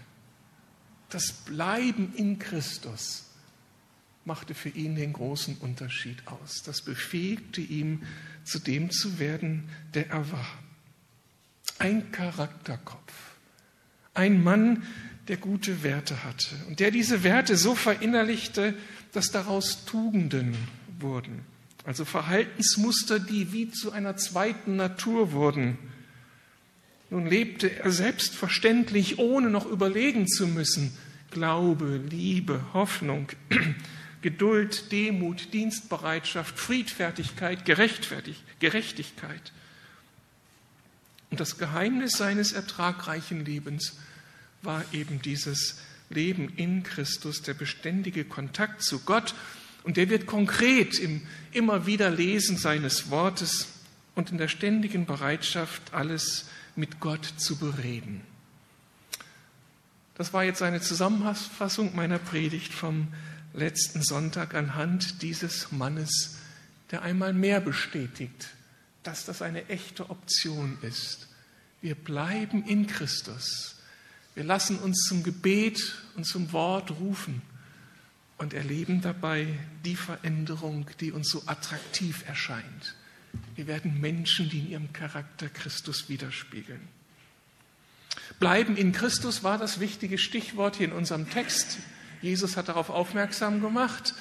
Das 1.10 1.32
Bleiben 1.32 2.12
in 2.14 2.38
Christus 2.38 3.24
machte 4.24 4.54
für 4.54 4.68
ihn 4.68 4.94
den 4.94 5.14
großen 5.14 5.56
Unterschied 5.58 6.18
aus. 6.26 6.62
Das 6.62 6.82
befähigte 6.82 7.62
ihn, 7.62 8.02
zu 8.44 8.58
dem 8.58 8.90
zu 8.90 9.18
werden, 9.18 9.68
der 9.94 10.10
er 10.10 10.30
war. 10.30 10.58
Ein 11.78 12.12
Charakterkopf, 12.12 13.12
ein 14.14 14.42
Mann, 14.42 14.82
der 15.28 15.36
gute 15.36 15.82
Werte 15.82 16.24
hatte 16.24 16.54
und 16.68 16.80
der 16.80 16.90
diese 16.90 17.22
Werte 17.22 17.56
so 17.56 17.74
verinnerlichte, 17.74 18.74
dass 19.12 19.30
daraus 19.30 19.84
Tugenden 19.84 20.56
wurden, 20.98 21.44
also 21.84 22.04
Verhaltensmuster, 22.04 23.20
die 23.20 23.52
wie 23.52 23.70
zu 23.70 23.92
einer 23.92 24.16
zweiten 24.16 24.76
Natur 24.76 25.32
wurden. 25.32 25.78
Nun 27.10 27.26
lebte 27.26 27.74
er 27.80 27.90
selbstverständlich, 27.90 29.18
ohne 29.18 29.50
noch 29.50 29.66
überlegen 29.66 30.26
zu 30.26 30.46
müssen, 30.46 30.96
Glaube, 31.30 32.00
Liebe, 32.08 32.64
Hoffnung, 32.72 33.28
Geduld, 34.22 34.90
Demut, 34.92 35.52
Dienstbereitschaft, 35.52 36.58
Friedfertigkeit, 36.58 37.64
Gerechtigkeit. 37.64 39.52
Und 41.30 41.40
das 41.40 41.58
Geheimnis 41.58 42.12
seines 42.12 42.52
ertragreichen 42.52 43.44
Lebens 43.44 43.98
war 44.62 44.84
eben 44.92 45.20
dieses 45.22 45.78
Leben 46.10 46.52
in 46.56 46.82
Christus, 46.82 47.42
der 47.42 47.54
beständige 47.54 48.24
Kontakt 48.24 48.82
zu 48.82 49.00
Gott. 49.00 49.34
Und 49.84 49.96
der 49.96 50.08
wird 50.08 50.26
konkret 50.26 50.98
im 50.98 51.22
immer 51.52 51.86
wieder 51.86 52.10
Lesen 52.10 52.56
seines 52.56 53.10
Wortes 53.10 53.68
und 54.14 54.30
in 54.30 54.38
der 54.38 54.48
ständigen 54.48 55.06
Bereitschaft, 55.06 55.92
alles 55.92 56.46
mit 56.78 57.00
Gott 57.00 57.25
zu 57.37 57.56
bereden. 57.56 58.23
Das 60.14 60.32
war 60.32 60.44
jetzt 60.44 60.62
eine 60.62 60.80
Zusammenfassung 60.80 61.94
meiner 61.94 62.18
Predigt 62.18 62.73
vom 62.73 63.08
letzten 63.52 64.02
Sonntag 64.02 64.54
anhand 64.54 65.23
dieses 65.23 65.70
Mannes, 65.73 66.38
der 66.90 67.02
einmal 67.02 67.32
mehr 67.32 67.61
bestätigt, 67.61 68.49
dass 69.02 69.25
das 69.25 69.42
eine 69.42 69.68
echte 69.68 70.11
Option 70.11 70.78
ist. 70.82 71.28
Wir 71.80 71.94
bleiben 71.94 72.64
in 72.64 72.87
Christus 72.87 73.78
wir 74.38 74.44
lassen 74.44 74.78
uns 74.78 75.06
zum 75.08 75.25
Gebet 75.25 75.97
und 76.14 76.25
zum 76.25 76.52
Wort 76.52 76.92
rufen 76.92 77.42
und 78.37 78.54
erleben 78.54 79.00
dabei 79.00 79.49
die 79.85 79.97
Veränderung, 79.97 80.87
die 81.00 81.11
uns 81.11 81.28
so 81.28 81.42
attraktiv 81.47 82.23
erscheint. 82.28 82.94
Wir 83.56 83.66
werden 83.66 84.00
Menschen, 84.00 84.49
die 84.49 84.58
in 84.58 84.70
ihrem 84.70 84.92
Charakter 84.92 85.49
Christus 85.49 86.08
widerspiegeln. 86.08 86.80
Bleiben 88.40 88.76
in 88.76 88.92
Christus 88.92 89.42
war 89.42 89.58
das 89.58 89.80
wichtige 89.80 90.18
Stichwort 90.18 90.76
hier 90.76 90.87
in 90.87 90.92
unserem 90.92 91.28
Text. 91.28 91.78
Jesus 92.23 92.56
hat 92.56 92.68
darauf 92.68 92.90
aufmerksam 92.90 93.61
gemacht. 93.61 94.14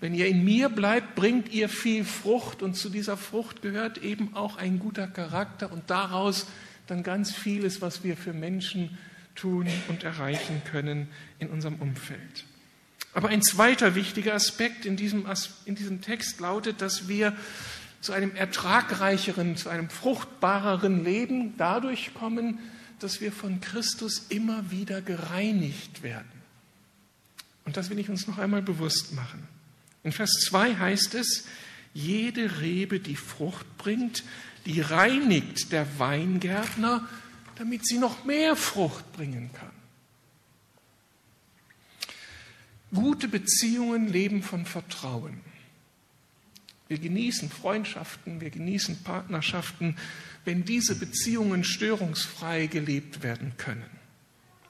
Wenn 0.00 0.14
ihr 0.14 0.26
in 0.26 0.44
mir 0.44 0.68
bleibt, 0.68 1.14
bringt 1.14 1.52
ihr 1.52 1.68
viel 1.68 2.04
Frucht 2.04 2.62
und 2.62 2.74
zu 2.74 2.90
dieser 2.90 3.16
Frucht 3.16 3.62
gehört 3.62 3.98
eben 3.98 4.34
auch 4.34 4.56
ein 4.56 4.78
guter 4.78 5.06
Charakter 5.06 5.72
und 5.72 5.88
daraus 5.90 6.46
dann 6.86 7.02
ganz 7.02 7.32
vieles, 7.32 7.80
was 7.80 8.04
wir 8.04 8.16
für 8.16 8.32
Menschen 8.32 8.98
tun 9.34 9.66
und 9.88 10.04
erreichen 10.04 10.62
können 10.70 11.08
in 11.38 11.48
unserem 11.48 11.76
Umfeld. 11.76 12.44
Aber 13.14 13.30
ein 13.30 13.40
zweiter 13.40 13.94
wichtiger 13.94 14.34
Aspekt 14.34 14.84
in 14.84 14.96
diesem, 14.96 15.26
in 15.64 15.74
diesem 15.74 16.02
Text 16.02 16.38
lautet, 16.40 16.82
dass 16.82 17.08
wir 17.08 17.34
zu 18.06 18.12
einem 18.12 18.34
ertragreicheren, 18.34 19.56
zu 19.56 19.68
einem 19.68 19.90
fruchtbareren 19.90 21.04
Leben 21.04 21.54
dadurch 21.58 22.14
kommen, 22.14 22.58
dass 22.98 23.20
wir 23.20 23.32
von 23.32 23.60
Christus 23.60 24.26
immer 24.30 24.70
wieder 24.70 25.02
gereinigt 25.02 26.02
werden. 26.02 26.30
Und 27.64 27.76
das 27.76 27.90
will 27.90 27.98
ich 27.98 28.08
uns 28.08 28.26
noch 28.26 28.38
einmal 28.38 28.62
bewusst 28.62 29.12
machen. 29.12 29.46
In 30.02 30.12
Vers 30.12 30.40
2 30.48 30.76
heißt 30.76 31.14
es, 31.14 31.46
jede 31.92 32.60
Rebe, 32.60 33.00
die 33.00 33.16
Frucht 33.16 33.66
bringt, 33.76 34.24
die 34.64 34.80
reinigt 34.80 35.72
der 35.72 35.98
Weingärtner 35.98 37.06
damit 37.56 37.86
sie 37.86 37.98
noch 37.98 38.24
mehr 38.24 38.54
Frucht 38.54 39.12
bringen 39.12 39.50
kann. 39.52 39.70
Gute 42.94 43.28
Beziehungen 43.28 44.08
leben 44.08 44.42
von 44.42 44.64
Vertrauen. 44.64 45.40
Wir 46.88 46.98
genießen 46.98 47.50
Freundschaften, 47.50 48.40
wir 48.40 48.50
genießen 48.50 49.02
Partnerschaften, 49.02 49.96
wenn 50.44 50.64
diese 50.64 50.94
Beziehungen 50.94 51.64
störungsfrei 51.64 52.66
gelebt 52.66 53.22
werden 53.22 53.52
können. 53.56 53.90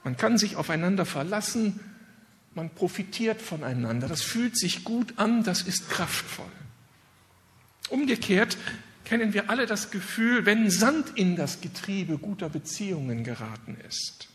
Man 0.02 0.16
kann 0.16 0.38
sich 0.38 0.56
aufeinander 0.56 1.04
verlassen, 1.04 1.80
man 2.54 2.70
profitiert 2.70 3.42
voneinander. 3.42 4.08
Das 4.08 4.22
fühlt 4.22 4.58
sich 4.58 4.84
gut 4.84 5.18
an, 5.18 5.44
das 5.44 5.62
ist 5.62 5.90
kraftvoll. 5.90 6.46
Umgekehrt 7.90 8.56
kennen 9.04 9.34
wir 9.34 9.50
alle 9.50 9.66
das 9.66 9.90
Gefühl, 9.90 10.46
wenn 10.46 10.70
Sand 10.70 11.12
in 11.16 11.36
das 11.36 11.60
Getriebe 11.60 12.18
guter 12.18 12.48
Beziehungen 12.48 13.24
geraten 13.24 13.76
ist. 13.86 14.28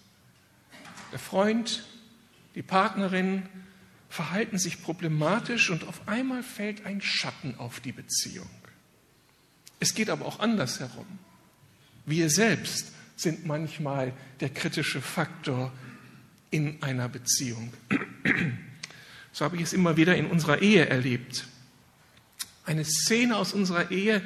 Der 1.11 1.19
Freund, 1.19 1.83
die 2.55 2.61
Partnerin 2.61 3.43
verhalten 4.11 4.59
sich 4.59 4.83
problematisch 4.83 5.69
und 5.69 5.87
auf 5.87 6.07
einmal 6.07 6.43
fällt 6.43 6.85
ein 6.85 7.01
Schatten 7.01 7.55
auf 7.57 7.79
die 7.79 7.93
Beziehung. 7.93 8.49
Es 9.79 9.95
geht 9.95 10.09
aber 10.09 10.25
auch 10.25 10.39
andersherum. 10.39 11.07
Wir 12.05 12.29
selbst 12.29 12.91
sind 13.15 13.45
manchmal 13.45 14.13
der 14.41 14.49
kritische 14.49 15.01
Faktor 15.01 15.71
in 16.51 16.83
einer 16.83 17.07
Beziehung. 17.07 17.71
So 19.31 19.45
habe 19.45 19.55
ich 19.55 19.63
es 19.63 19.73
immer 19.73 19.95
wieder 19.95 20.15
in 20.17 20.27
unserer 20.27 20.61
Ehe 20.61 20.87
erlebt. 20.87 21.47
Eine 22.65 22.83
Szene 22.83 23.37
aus 23.37 23.53
unserer 23.53 23.91
Ehe 23.91 24.21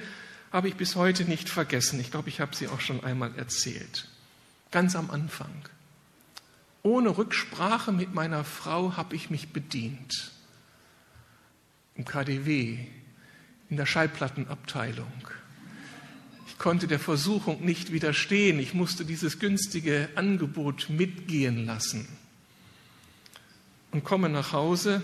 habe 0.52 0.68
ich 0.68 0.76
bis 0.76 0.96
heute 0.96 1.26
nicht 1.26 1.48
vergessen. 1.48 2.00
Ich 2.00 2.10
glaube, 2.10 2.30
ich 2.30 2.40
habe 2.40 2.56
sie 2.56 2.68
auch 2.68 2.82
schon 2.82 3.04
einmal 3.04 3.36
erzählt. 3.36 4.08
Ganz 4.72 4.96
am 4.96 5.12
Anfang. 5.12 5.70
Ohne 6.86 7.18
Rücksprache 7.18 7.92
mit 7.92 8.14
meiner 8.14 8.44
Frau 8.44 8.96
habe 8.96 9.16
ich 9.16 9.32
mich 9.32 9.50
bedient. 9.50 10.32
Im 11.96 12.06
KDW, 12.06 12.78
in 13.72 13.78
der 13.78 13.88
Schallplattenabteilung. 13.88 15.28
Ich 16.48 16.60
konnte 16.60 16.86
der 16.86 17.00
Versuchung 17.00 17.66
nicht 17.66 17.92
widerstehen. 17.92 18.60
Ich 18.60 18.76
musste 18.76 19.04
dieses 19.04 19.40
günstige 19.40 20.10
Angebot 20.14 20.92
mitgehen 20.92 21.66
lassen 21.66 22.08
und 23.90 24.04
komme 24.04 24.30
nach 24.30 24.52
Hause 24.54 25.02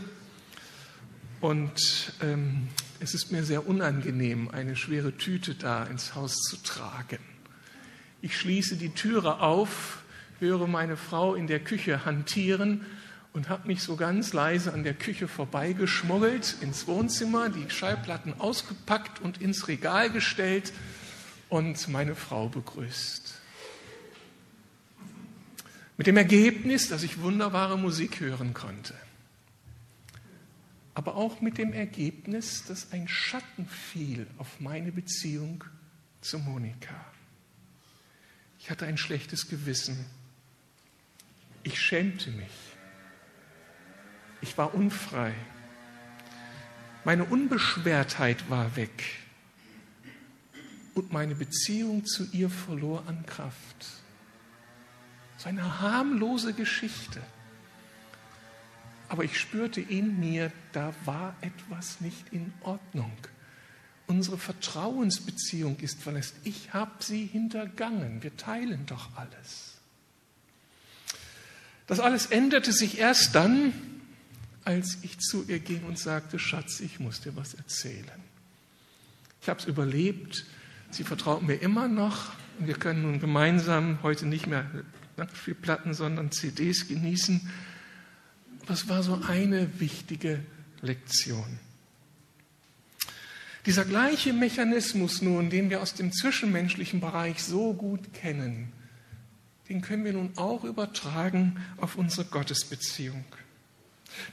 und 1.40 2.14
ähm, 2.22 2.68
es 3.00 3.16
ist 3.16 3.32
mir 3.32 3.44
sehr 3.44 3.66
unangenehm, 3.68 4.50
eine 4.50 4.76
schwere 4.76 5.18
Tüte 5.18 5.56
da 5.56 5.86
ins 5.86 6.14
Haus 6.14 6.36
zu 6.44 6.58
tragen. 6.58 7.18
Ich 8.22 8.38
schließe 8.38 8.76
die 8.76 8.90
Türe 8.94 9.40
auf, 9.40 10.01
höre 10.42 10.68
meine 10.68 10.98
Frau 10.98 11.36
in 11.36 11.48
der 11.48 11.60
Küche 11.60 12.04
hantieren 12.04 12.86
und 13.32 13.48
habe 13.48 13.68
mich 13.68 13.82
so 13.82 13.96
ganz 13.96 14.34
leise 14.34 14.74
an 14.74 14.84
der 14.84 14.94
Küche 14.94 15.28
vorbeigeschmuggelt 15.28 16.58
ins 16.62 16.88
Wohnzimmer, 16.88 17.50
die 17.50 17.70
Schallplatten 17.70 18.34
ausgepackt 18.40 19.22
und 19.22 19.40
ins 19.40 19.70
Regal 19.70 20.10
gestellt 20.10 20.74
und 21.48 21.88
meine 21.88 22.16
Frau 22.16 22.50
begrüßt. 22.50 23.36
Mit 25.98 26.08
dem 26.08 26.18
Ergebnis, 26.18 26.90
dass 26.90 27.04
ich 27.04 27.22
wunderbare 27.22 27.78
Musik 27.78 28.20
hören 28.20 28.54
konnte. 28.54 28.96
Aber 30.94 31.16
auch 31.16 31.40
mit 31.40 31.58
dem 31.58 31.72
Ergebnis, 31.72 32.66
dass 32.66 32.92
ein 32.92 33.08
Schatten 33.08 33.68
fiel 33.68 34.28
auf 34.38 34.60
meine 34.60 34.92
Beziehung 34.92 35.64
zu 36.20 36.38
Monika. 36.40 37.06
Ich 38.60 38.70
hatte 38.70 38.86
ein 38.86 38.98
schlechtes 38.98 39.48
Gewissen. 39.48 40.06
Ich 41.64 41.80
schämte 41.80 42.32
mich. 42.32 42.52
Ich 44.42 44.58
war 44.58 44.74
unfrei. 44.74 45.34
Meine 47.04 47.26
Unbeschwertheit 47.26 48.50
war 48.50 48.76
weg 48.76 49.04
und 50.94 51.12
meine 51.12 51.36
Beziehung 51.36 52.06
zu 52.06 52.28
ihr 52.32 52.50
verlor 52.50 53.04
an 53.08 53.26
Kraft. 53.26 53.88
So 55.38 55.50
eine 55.50 55.82
harmlose 55.82 56.54
Geschichte. 56.54 57.22
Aber 59.10 59.24
ich 59.24 59.40
spürte 59.40 59.82
in 59.82 60.20
mir, 60.20 60.52
da 60.74 60.94
war 61.06 61.36
etwas 61.42 62.02
nicht 62.02 62.32
in 62.32 62.54
Ordnung. 62.62 63.12
Unsere 64.08 64.38
Vertrauensbeziehung 64.38 65.78
ist 65.80 66.02
verletzt. 66.02 66.36
Ich 66.44 66.74
habe 66.74 67.04
sie 67.04 67.26
hintergangen. 67.26 68.24
Wir 68.24 68.36
teilen 68.38 68.86
doch 68.86 69.16
alles. 69.16 69.71
Das 71.88 72.00
alles 72.00 72.28
änderte 72.28 72.72
sich 72.72 72.98
erst 72.98 73.36
dann, 73.36 73.74
als 74.64 75.00
ich 75.02 75.20
zu 75.20 75.44
ihr 75.48 75.60
ging 75.60 75.84
und 75.84 75.98
sagte, 75.98 76.40
Schatz, 76.40 76.80
ich 76.80 77.00
muss 77.00 77.22
dir 77.22 77.36
was 77.36 77.54
erzählen. 77.54 78.06
Ich 79.42 79.50
habe 79.50 79.60
es 79.60 79.66
überlebt, 79.66 80.46
Sie 80.92 81.06
vertraut 81.06 81.42
mir 81.42 81.56
immer 81.56 81.88
noch. 81.88 82.34
Wir 82.60 82.74
können 82.74 83.04
nun 83.04 83.20
gemeinsam 83.22 84.00
heute 84.04 84.26
nicht 84.26 84.46
mehr 84.46 84.70
Platten, 85.62 85.94
sondern 85.94 86.32
CDs 86.32 86.88
genießen. 86.88 87.50
Das 88.68 88.90
war 88.90 89.02
so 89.02 89.22
eine 89.28 89.80
wichtige 89.80 90.42
Lektion. 90.82 91.60
Dieser 93.66 93.86
gleiche 93.86 94.34
Mechanismus 94.34 95.22
nun, 95.22 95.50
den 95.50 95.70
wir 95.70 95.82
aus 95.82 95.94
dem 95.94 96.12
zwischenmenschlichen 96.12 97.00
Bereich 97.00 97.42
so 97.42 97.74
gut 97.74 98.14
kennen, 98.14 98.74
den 99.72 99.82
können 99.82 100.04
wir 100.04 100.12
nun 100.12 100.34
auch 100.36 100.66
übertragen 100.66 101.56
auf 101.78 101.96
unsere 101.96 102.26
Gottesbeziehung. 102.26 103.24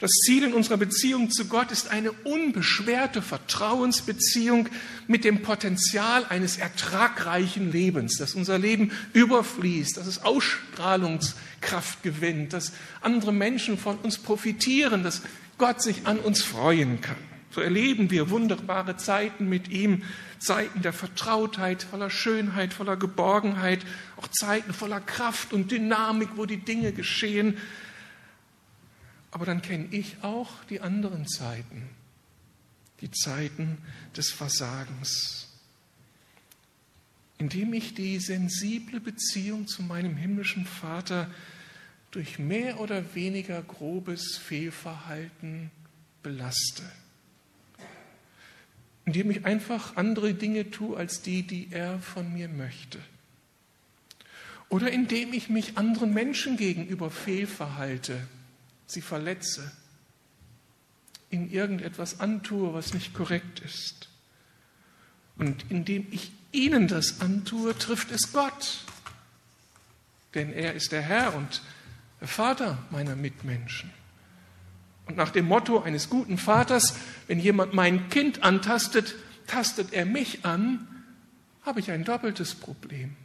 Das 0.01 0.11
Ziel 0.11 0.43
in 0.43 0.53
unserer 0.53 0.79
Beziehung 0.79 1.31
zu 1.31 1.47
Gott 1.47 1.71
ist 1.71 1.87
eine 1.93 2.11
unbeschwerte 2.11 3.23
Vertrauensbeziehung 3.23 4.69
mit 5.07 5.23
dem 5.23 5.43
Potenzial 5.43 6.25
eines 6.25 6.57
ertragreichen 6.57 7.71
Lebens, 7.71 8.17
dass 8.19 8.35
unser 8.35 8.59
Leben 8.59 8.91
überfließt, 9.13 9.97
dass 9.97 10.09
es 10.09 10.25
Ausstrahlungskraft 10.25 12.03
gewinnt, 12.03 12.53
dass 12.53 12.73
andere 13.01 13.33
Menschen 13.33 13.79
von 13.79 13.97
uns 13.99 14.19
profitieren, 14.19 15.05
dass 15.05 15.23
Gott 15.57 15.81
sich 15.81 16.05
an 16.09 16.19
uns 16.19 16.43
freuen 16.43 17.01
kann. 17.01 17.38
So 17.51 17.61
erleben 17.61 18.11
wir 18.11 18.31
wunderbare 18.31 18.97
Zeiten 18.97 19.49
mit 19.49 19.69
ihm, 19.69 20.03
Zeiten 20.39 20.83
der 20.83 20.93
Vertrautheit, 20.93 21.83
voller 21.83 22.11
Schönheit, 22.11 22.75
voller 22.75 22.97
Geborgenheit, 22.97 23.81
auch 24.17 24.29
Zeiten 24.29 24.73
voller 24.73 25.01
Kraft 25.01 25.53
und 25.53 25.71
Dynamik, 25.71 26.31
wo 26.37 26.47
die 26.47 26.59
Dinge 26.59 26.93
geschehen, 26.93 27.57
aber 29.31 29.47
dann 29.47 29.63
kenne 29.63 29.89
ich 29.91 30.17
auch 30.23 30.65
die 30.65 30.81
anderen 30.81 31.27
Zeiten, 31.27 31.89
die 33.01 33.11
Zeiten 33.11 33.79
des 34.17 34.31
Versagens, 34.31 35.49
indem 37.37 37.73
ich 37.73 37.95
die 37.95 38.19
sensible 38.19 39.01
Beziehung 39.01 39.67
zu 39.69 39.83
meinem 39.83 40.17
himmlischen 40.17 40.67
Vater 40.67 41.31
durch 42.11 42.39
mehr 42.39 42.81
oder 42.81 43.15
weniger 43.15 43.63
grobes 43.63 44.39
Fehlverhalten 44.39 45.71
belaste. 46.23 46.85
Indem 49.09 49.31
ich 49.31 49.47
einfach 49.47 49.97
andere 49.97 50.35
Dinge 50.35 50.71
tue 50.71 50.95
als 50.95 51.23
die, 51.23 51.43
die 51.43 51.69
er 51.71 51.99
von 51.99 52.31
mir 52.31 52.47
möchte. 52.47 52.99
Oder 54.69 54.91
indem 54.91 55.33
ich 55.33 55.49
mich 55.49 55.79
anderen 55.79 56.13
Menschen 56.13 56.59
gegenüber 56.59 57.11
fehlverhalte 57.11 58.21
sie 58.85 59.01
verletze, 59.01 59.73
ihnen 61.31 61.51
irgendetwas 61.51 62.21
antue, 62.21 62.75
was 62.75 62.93
nicht 62.93 63.15
korrekt 63.15 63.61
ist. 63.61 64.11
Und 65.39 65.65
indem 65.71 66.07
ich 66.11 66.31
ihnen 66.53 66.87
das 66.87 67.23
antue, 67.23 67.79
trifft 67.79 68.11
es 68.11 68.31
Gott. 68.35 68.85
Denn 70.35 70.53
er 70.53 70.75
ist 70.75 70.93
der 70.93 71.01
Herr 71.01 71.35
und 71.35 71.63
der 72.21 72.29
Vater 72.29 72.77
meiner 72.91 73.17
Mitmenschen. 73.17 73.91
Und 75.09 75.17
nach 75.17 75.31
dem 75.31 75.47
Motto 75.47 75.81
eines 75.81 76.11
guten 76.11 76.39
Vaters, 76.39 76.95
wenn 77.27 77.41
jemand 77.41 77.73
mein 77.73 78.09
Kind 78.11 78.45
antastet, 78.45 79.17
tastet 79.47 79.93
er 79.93 80.05
mich 80.05 80.45
an, 80.45 80.87
habe 81.63 81.81
ich 81.81 81.91
ein 81.91 82.05
doppeltes 82.05 82.55
Problem. 82.55 83.17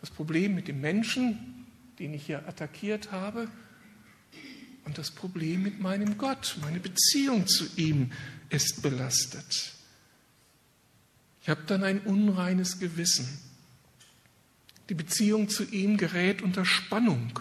Das 0.00 0.10
Problem 0.10 0.54
mit 0.54 0.68
dem 0.68 0.80
Menschen, 0.80 1.66
den 1.98 2.12
ich 2.12 2.26
hier 2.26 2.46
attackiert 2.48 3.12
habe, 3.12 3.48
und 4.84 4.98
das 4.98 5.10
Problem 5.10 5.62
mit 5.62 5.78
meinem 5.78 6.18
Gott, 6.18 6.56
meine 6.62 6.80
Beziehung 6.80 7.46
zu 7.46 7.66
ihm 7.76 8.10
ist 8.48 8.82
belastet. 8.82 9.74
Ich 11.42 11.48
habe 11.48 11.62
dann 11.66 11.84
ein 11.84 12.00
unreines 12.00 12.80
Gewissen. 12.80 13.28
Die 14.88 14.94
Beziehung 14.94 15.48
zu 15.48 15.64
ihm 15.64 15.96
gerät 15.96 16.42
unter 16.42 16.64
Spannung. 16.64 17.38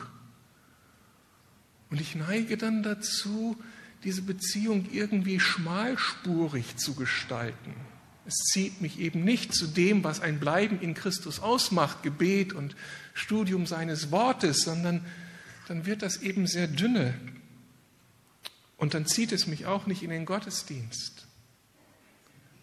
Und 1.89 2.01
ich 2.01 2.15
neige 2.15 2.57
dann 2.57 2.83
dazu, 2.83 3.57
diese 4.03 4.21
Beziehung 4.21 4.87
irgendwie 4.91 5.39
schmalspurig 5.39 6.77
zu 6.77 6.95
gestalten. 6.95 7.73
Es 8.25 8.35
zieht 8.51 8.79
mich 8.79 8.99
eben 8.99 9.23
nicht 9.23 9.53
zu 9.53 9.65
dem, 9.65 10.03
was 10.03 10.21
ein 10.21 10.39
Bleiben 10.39 10.79
in 10.81 10.93
Christus 10.93 11.39
ausmacht, 11.39 12.03
Gebet 12.03 12.53
und 12.53 12.75
Studium 13.13 13.65
seines 13.65 14.11
Wortes, 14.11 14.61
sondern 14.61 15.03
dann 15.67 15.85
wird 15.85 16.03
das 16.03 16.17
eben 16.17 16.45
sehr 16.45 16.67
dünne. 16.67 17.15
Und 18.77 18.93
dann 18.93 19.05
zieht 19.05 19.31
es 19.31 19.47
mich 19.47 19.65
auch 19.65 19.87
nicht 19.87 20.03
in 20.03 20.09
den 20.09 20.25
Gottesdienst. 20.25 21.25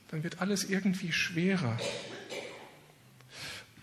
Dann 0.09 0.23
wird 0.23 0.41
alles 0.41 0.65
irgendwie 0.65 1.13
schwerer. 1.13 1.77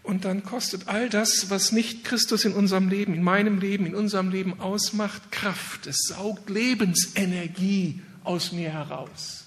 Und 0.03 0.25
dann 0.25 0.43
kostet 0.43 0.89
all 0.89 1.09
das, 1.09 1.49
was 1.49 1.71
nicht 1.71 2.03
Christus 2.03 2.43
in 2.43 2.53
unserem 2.53 2.89
Leben, 2.89 3.13
in 3.13 3.23
meinem 3.23 3.59
Leben, 3.59 3.85
in 3.85 3.95
unserem 3.95 4.29
Leben 4.29 4.59
ausmacht, 4.59 5.31
Kraft. 5.31 5.87
Es 5.87 5.97
saugt 6.07 6.49
Lebensenergie 6.49 8.01
aus 8.23 8.51
mir 8.51 8.71
heraus. 8.71 9.45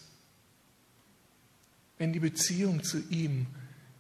Wenn 1.99 2.15
die 2.15 2.21
Beziehung 2.21 2.83
zu 2.83 3.03
ihm 3.11 3.47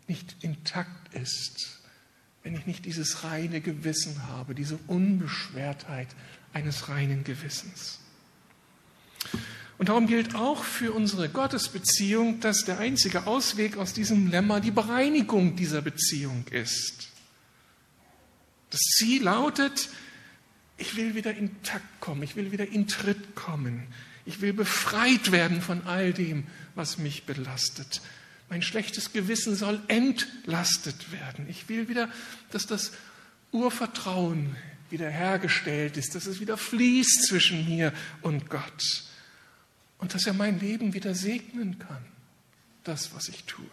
nicht 0.09 0.37
intakt 0.41 1.15
ist, 1.15 1.81
wenn 2.43 2.55
ich 2.55 2.67
nicht 2.67 2.87
dieses 2.87 3.25
reine 3.25 3.61
Gewissen 3.61 4.29
habe, 4.29 4.55
diese 4.55 4.79
Unbeschwertheit 4.87 6.09
eines 6.53 6.89
reinen 6.89 7.25
Gewissens. 7.25 7.99
Und 9.79 9.91
darum 9.91 10.07
gilt 10.07 10.35
auch 10.35 10.65
für 10.65 10.93
unsere 10.93 11.29
Gottesbeziehung, 11.29 12.41
dass 12.41 12.65
der 12.65 12.79
einzige 12.79 13.27
Ausweg 13.27 13.77
aus 13.77 13.93
diesem 13.93 14.31
Lemma 14.31 14.61
die 14.61 14.71
Bereinigung 14.71 15.55
dieser 15.57 15.83
Beziehung 15.83 16.47
ist. 16.51 17.09
Das 18.71 18.81
Ziel 18.81 19.25
lautet, 19.25 19.91
ich 20.79 20.97
will 20.97 21.15
wieder 21.15 21.35
intakt 21.35 22.01
kommen, 22.01 22.23
ich 22.23 22.37
will 22.37 22.53
wieder 22.53 22.67
in 22.69 22.89
Tritt 22.89 23.35
kommen, 23.35 23.87
ich 24.25 24.41
will 24.41 24.55
befreit 24.55 25.31
werden 25.31 25.61
von 25.61 25.87
all 25.87 26.13
dem, 26.13 26.47
was 26.75 26.99
mich 26.99 27.25
belastet. 27.25 28.01
Mein 28.49 28.63
schlechtes 28.63 29.13
Gewissen 29.13 29.57
soll 29.57 29.81
entlastet 29.89 31.13
werden. 31.13 31.47
Ich 31.49 31.69
will 31.69 31.89
wieder, 31.89 32.09
dass 32.51 32.67
das 32.67 32.93
Urvertrauen 33.53 34.57
wiederhergestellt 34.89 35.97
ist, 35.97 36.15
dass 36.15 36.27
es 36.27 36.41
wieder 36.41 36.57
fließt 36.57 37.27
zwischen 37.27 37.67
mir 37.69 37.93
und 38.23 38.49
Gott 38.49 39.06
und 39.99 40.15
dass 40.15 40.27
er 40.27 40.35
mein 40.35 40.61
Leben 40.61 40.95
wieder 40.95 41.15
segnen 41.15 41.79
kann. 41.79 42.05
das, 42.85 43.13
was 43.15 43.29
ich 43.29 43.43
tue. 43.45 43.67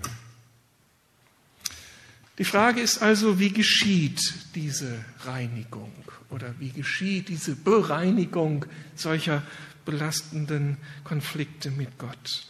Die 2.39 2.45
Frage 2.45 2.81
ist 2.81 2.99
also, 2.99 3.37
wie 3.37 3.51
geschieht 3.51 4.33
diese 4.55 5.05
Reinigung 5.19 5.93
oder 6.31 6.55
wie 6.59 6.71
geschieht 6.71 7.29
diese 7.29 7.55
Bereinigung 7.55 8.65
solcher 8.95 9.43
belastenden 9.85 10.77
Konflikte 11.03 11.69
mit 11.69 11.99
Gott? 11.99 12.47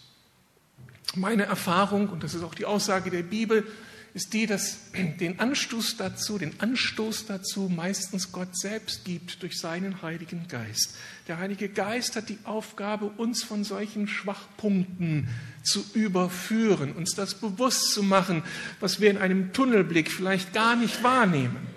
Meine 1.15 1.43
Erfahrung, 1.43 2.07
und 2.07 2.23
das 2.23 2.33
ist 2.33 2.43
auch 2.43 2.55
die 2.55 2.65
Aussage 2.65 3.11
der 3.11 3.23
Bibel, 3.23 3.67
ist 4.13 4.33
die, 4.33 4.45
dass 4.45 4.77
den 5.19 5.39
Anstoß 5.39 5.97
dazu, 5.97 6.37
den 6.37 6.59
Anstoß 6.59 7.25
dazu 7.25 7.69
meistens 7.73 8.31
Gott 8.31 8.57
selbst 8.57 9.05
gibt 9.05 9.41
durch 9.41 9.59
seinen 9.59 10.01
Heiligen 10.01 10.47
Geist. 10.47 10.95
Der 11.27 11.39
Heilige 11.39 11.69
Geist 11.69 12.15
hat 12.15 12.29
die 12.29 12.39
Aufgabe, 12.43 13.05
uns 13.17 13.43
von 13.43 13.63
solchen 13.63 14.07
Schwachpunkten 14.07 15.27
zu 15.63 15.83
überführen, 15.93 16.93
uns 16.93 17.15
das 17.15 17.35
bewusst 17.35 17.93
zu 17.93 18.03
machen, 18.03 18.43
was 18.79 18.99
wir 18.99 19.09
in 19.09 19.17
einem 19.17 19.53
Tunnelblick 19.53 20.11
vielleicht 20.11 20.53
gar 20.53 20.75
nicht 20.75 21.03
wahrnehmen. 21.03 21.73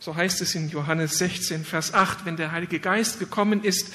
So 0.00 0.16
heißt 0.16 0.40
es 0.40 0.56
in 0.56 0.68
Johannes 0.68 1.18
16, 1.18 1.64
Vers 1.64 1.94
8, 1.94 2.24
wenn 2.24 2.36
der 2.36 2.50
Heilige 2.50 2.80
Geist 2.80 3.20
gekommen 3.20 3.62
ist, 3.62 3.92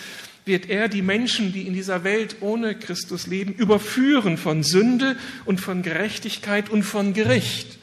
wird 0.47 0.69
er 0.69 0.87
die 0.87 1.01
Menschen, 1.01 1.53
die 1.53 1.67
in 1.67 1.73
dieser 1.73 2.03
Welt 2.03 2.37
ohne 2.41 2.75
Christus 2.75 3.27
leben, 3.27 3.53
überführen 3.53 4.37
von 4.37 4.63
Sünde 4.63 5.17
und 5.45 5.59
von 5.59 5.83
Gerechtigkeit 5.83 6.69
und 6.69 6.83
von 6.83 7.13
Gericht. 7.13 7.77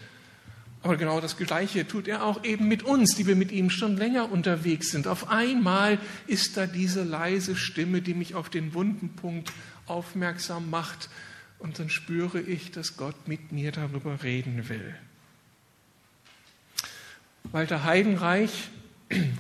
Aber 0.84 0.98
genau 0.98 1.18
das 1.20 1.38
Gleiche 1.38 1.88
tut 1.88 2.08
er 2.08 2.24
auch 2.24 2.44
eben 2.44 2.68
mit 2.68 2.82
uns, 2.82 3.16
die 3.16 3.26
wir 3.26 3.36
mit 3.36 3.52
ihm 3.52 3.70
schon 3.70 3.96
länger 3.96 4.30
unterwegs 4.30 4.90
sind. 4.90 5.06
Auf 5.06 5.30
einmal 5.30 5.98
ist 6.26 6.58
da 6.58 6.66
diese 6.66 7.04
leise 7.04 7.56
Stimme, 7.56 8.02
die 8.02 8.12
mich 8.12 8.34
auf 8.34 8.50
den 8.50 8.74
wunden 8.74 9.08
Punkt 9.08 9.50
aufmerksam 9.86 10.68
macht. 10.68 11.08
Und 11.58 11.78
dann 11.78 11.88
spüre 11.88 12.38
ich, 12.38 12.70
dass 12.70 12.98
Gott 12.98 13.16
mit 13.26 13.50
mir 13.50 13.72
darüber 13.72 14.22
reden 14.22 14.68
will. 14.68 14.94
Walter 17.50 17.84
Heidenreich 17.84 18.68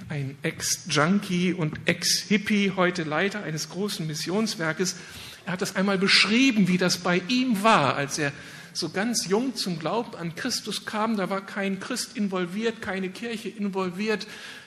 ein 0.08 0.36
Ex-Junkie 0.42 1.52
und 1.52 1.80
Ex-Hippie, 1.86 2.72
heute 2.76 3.02
Leiter 3.02 3.42
eines 3.42 3.70
großen 3.70 4.06
Missionswerkes. 4.06 4.96
Er 5.46 5.52
hat 5.52 5.62
das 5.62 5.76
einmal 5.76 5.98
beschrieben, 5.98 6.68
wie 6.68 6.78
das 6.78 6.98
bei 6.98 7.22
ihm 7.28 7.62
war, 7.62 7.96
als 7.96 8.18
er 8.18 8.32
so 8.72 8.88
ganz 8.88 9.26
jung 9.26 9.54
zum 9.54 9.78
Glauben 9.78 10.16
an 10.16 10.34
Christus 10.34 10.84
kam. 10.84 11.16
Da 11.16 11.30
war 11.30 11.40
kein 11.40 11.80
Christ 11.80 12.16
involviert, 12.16 12.82
keine 12.82 13.08
Kirche 13.08 13.48
involviert. 13.48 14.26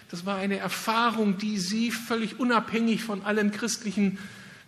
Das 0.09 0.25
war 0.25 0.37
eine 0.37 0.57
Erfahrung, 0.57 1.37
die 1.37 1.57
sie 1.57 1.91
völlig 1.91 2.39
unabhängig 2.39 3.03
von 3.03 3.23
allen 3.23 3.51
christlichen 3.51 4.17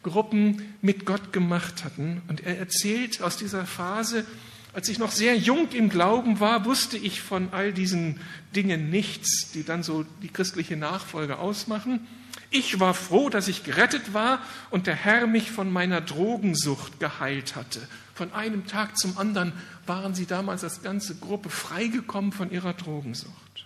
Gruppen 0.03 0.73
mit 0.81 1.05
Gott 1.05 1.33
gemacht 1.33 1.83
hatten. 1.83 2.21
Und 2.27 2.45
er 2.45 2.57
erzählt 2.57 3.21
aus 3.21 3.37
dieser 3.37 3.65
Phase, 3.65 4.25
als 4.73 4.87
ich 4.89 4.99
noch 4.99 5.11
sehr 5.11 5.35
jung 5.35 5.71
im 5.71 5.89
Glauben 5.89 6.39
war, 6.39 6.65
wusste 6.65 6.97
ich 6.97 7.21
von 7.21 7.49
all 7.51 7.73
diesen 7.73 8.19
Dingen 8.55 8.89
nichts, 8.89 9.51
die 9.51 9.63
dann 9.63 9.83
so 9.83 10.05
die 10.21 10.29
christliche 10.29 10.77
Nachfolge 10.77 11.39
ausmachen. 11.39 12.07
Ich 12.51 12.79
war 12.79 12.93
froh, 12.93 13.29
dass 13.29 13.47
ich 13.47 13.63
gerettet 13.63 14.13
war 14.13 14.41
und 14.69 14.87
der 14.87 14.95
Herr 14.95 15.27
mich 15.27 15.51
von 15.51 15.71
meiner 15.71 16.01
Drogensucht 16.01 16.99
geheilt 16.99 17.55
hatte. 17.55 17.87
Von 18.13 18.33
einem 18.33 18.67
Tag 18.67 18.97
zum 18.97 19.17
anderen 19.17 19.53
waren 19.85 20.13
sie 20.13 20.25
damals 20.25 20.63
als 20.63 20.81
ganze 20.81 21.15
Gruppe 21.15 21.49
freigekommen 21.49 22.31
von 22.31 22.51
ihrer 22.51 22.73
Drogensucht. 22.73 23.65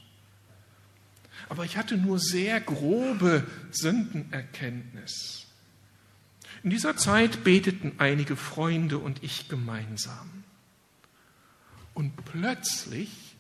Aber 1.50 1.66
ich 1.66 1.78
hatte 1.78 1.98
nur 1.98 2.20
sehr 2.20 2.62
grobe 2.62 3.46
Sündenerkenntnis. 3.72 5.48
In 6.64 6.70
dieser 6.70 6.96
Zeit 6.96 7.44
beteten 7.44 7.94
einige 7.98 8.38
Freunde 8.38 8.98
und 8.98 9.22
ich 9.22 9.50
gemeinsam. 9.50 10.43
Und 11.94 12.26
plötzlich 12.26 13.36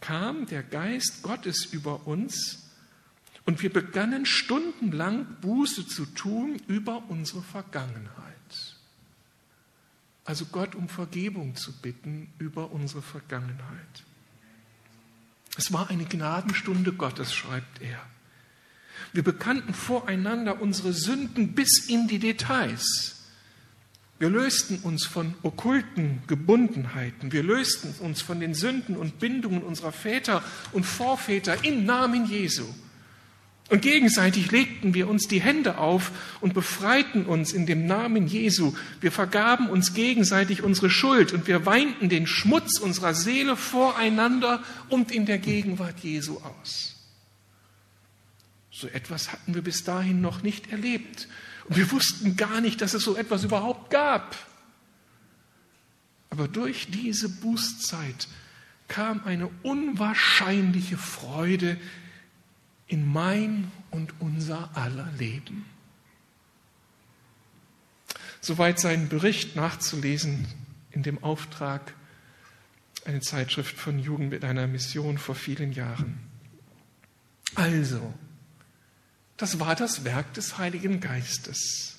kam 0.00 0.46
der 0.46 0.62
Geist 0.62 1.22
Gottes 1.22 1.64
über 1.66 2.06
uns 2.06 2.62
und 3.44 3.62
wir 3.62 3.72
begannen 3.72 4.26
stundenlang 4.26 5.26
Buße 5.40 5.86
zu 5.86 6.06
tun 6.06 6.60
über 6.66 7.02
unsere 7.08 7.42
Vergangenheit. 7.42 8.76
Also 10.24 10.46
Gott 10.46 10.74
um 10.74 10.88
Vergebung 10.88 11.56
zu 11.56 11.72
bitten 11.72 12.32
über 12.38 12.70
unsere 12.70 13.02
Vergangenheit. 13.02 14.04
Es 15.56 15.72
war 15.72 15.90
eine 15.90 16.04
Gnadenstunde 16.04 16.92
Gottes, 16.92 17.34
schreibt 17.34 17.82
er. 17.82 18.00
Wir 19.12 19.24
bekannten 19.24 19.74
voreinander 19.74 20.60
unsere 20.60 20.92
Sünden 20.92 21.54
bis 21.54 21.88
in 21.88 22.06
die 22.08 22.18
Details. 22.18 23.21
Wir 24.22 24.30
lösten 24.30 24.78
uns 24.84 25.04
von 25.04 25.34
okkulten 25.42 26.22
Gebundenheiten. 26.28 27.32
Wir 27.32 27.42
lösten 27.42 27.92
uns 27.98 28.22
von 28.22 28.38
den 28.38 28.54
Sünden 28.54 28.96
und 28.96 29.18
Bindungen 29.18 29.64
unserer 29.64 29.90
Väter 29.90 30.44
und 30.70 30.84
Vorväter 30.86 31.64
im 31.64 31.84
Namen 31.84 32.26
Jesu. 32.26 32.62
Und 33.68 33.82
gegenseitig 33.82 34.52
legten 34.52 34.94
wir 34.94 35.08
uns 35.08 35.26
die 35.26 35.40
Hände 35.40 35.76
auf 35.78 36.12
und 36.40 36.54
befreiten 36.54 37.26
uns 37.26 37.52
in 37.52 37.66
dem 37.66 37.84
Namen 37.86 38.28
Jesu. 38.28 38.74
Wir 39.00 39.10
vergaben 39.10 39.68
uns 39.68 39.92
gegenseitig 39.92 40.62
unsere 40.62 40.88
Schuld 40.88 41.32
und 41.32 41.48
wir 41.48 41.66
weinten 41.66 42.08
den 42.08 42.28
Schmutz 42.28 42.78
unserer 42.78 43.14
Seele 43.14 43.56
voreinander 43.56 44.62
und 44.88 45.10
in 45.10 45.26
der 45.26 45.38
Gegenwart 45.38 45.98
Jesu 45.98 46.38
aus. 46.38 46.94
So 48.70 48.86
etwas 48.86 49.32
hatten 49.32 49.56
wir 49.56 49.62
bis 49.62 49.82
dahin 49.82 50.20
noch 50.20 50.44
nicht 50.44 50.70
erlebt. 50.70 51.26
Und 51.68 51.76
wir 51.76 51.90
wussten 51.92 52.36
gar 52.36 52.60
nicht, 52.60 52.80
dass 52.80 52.94
es 52.94 53.04
so 53.04 53.16
etwas 53.16 53.44
überhaupt 53.44 53.90
gab. 53.90 54.36
Aber 56.30 56.48
durch 56.48 56.90
diese 56.90 57.28
Bußzeit 57.28 58.28
kam 58.88 59.24
eine 59.24 59.48
unwahrscheinliche 59.62 60.96
Freude 60.96 61.78
in 62.86 63.10
mein 63.10 63.70
und 63.90 64.14
unser 64.20 64.76
aller 64.76 65.10
Leben. 65.18 65.64
Soweit 68.40 68.78
sein 68.80 69.08
Bericht 69.08 69.56
nachzulesen 69.56 70.46
in 70.90 71.02
dem 71.02 71.22
Auftrag, 71.22 71.94
eine 73.04 73.20
Zeitschrift 73.20 73.76
von 73.78 73.98
Jugend 73.98 74.30
mit 74.30 74.44
einer 74.44 74.66
Mission 74.66 75.18
vor 75.18 75.34
vielen 75.34 75.72
Jahren. 75.72 76.18
Also, 77.54 78.12
das 79.42 79.58
war 79.58 79.74
das 79.74 80.04
Werk 80.04 80.34
des 80.34 80.56
Heiligen 80.58 81.00
Geistes. 81.00 81.96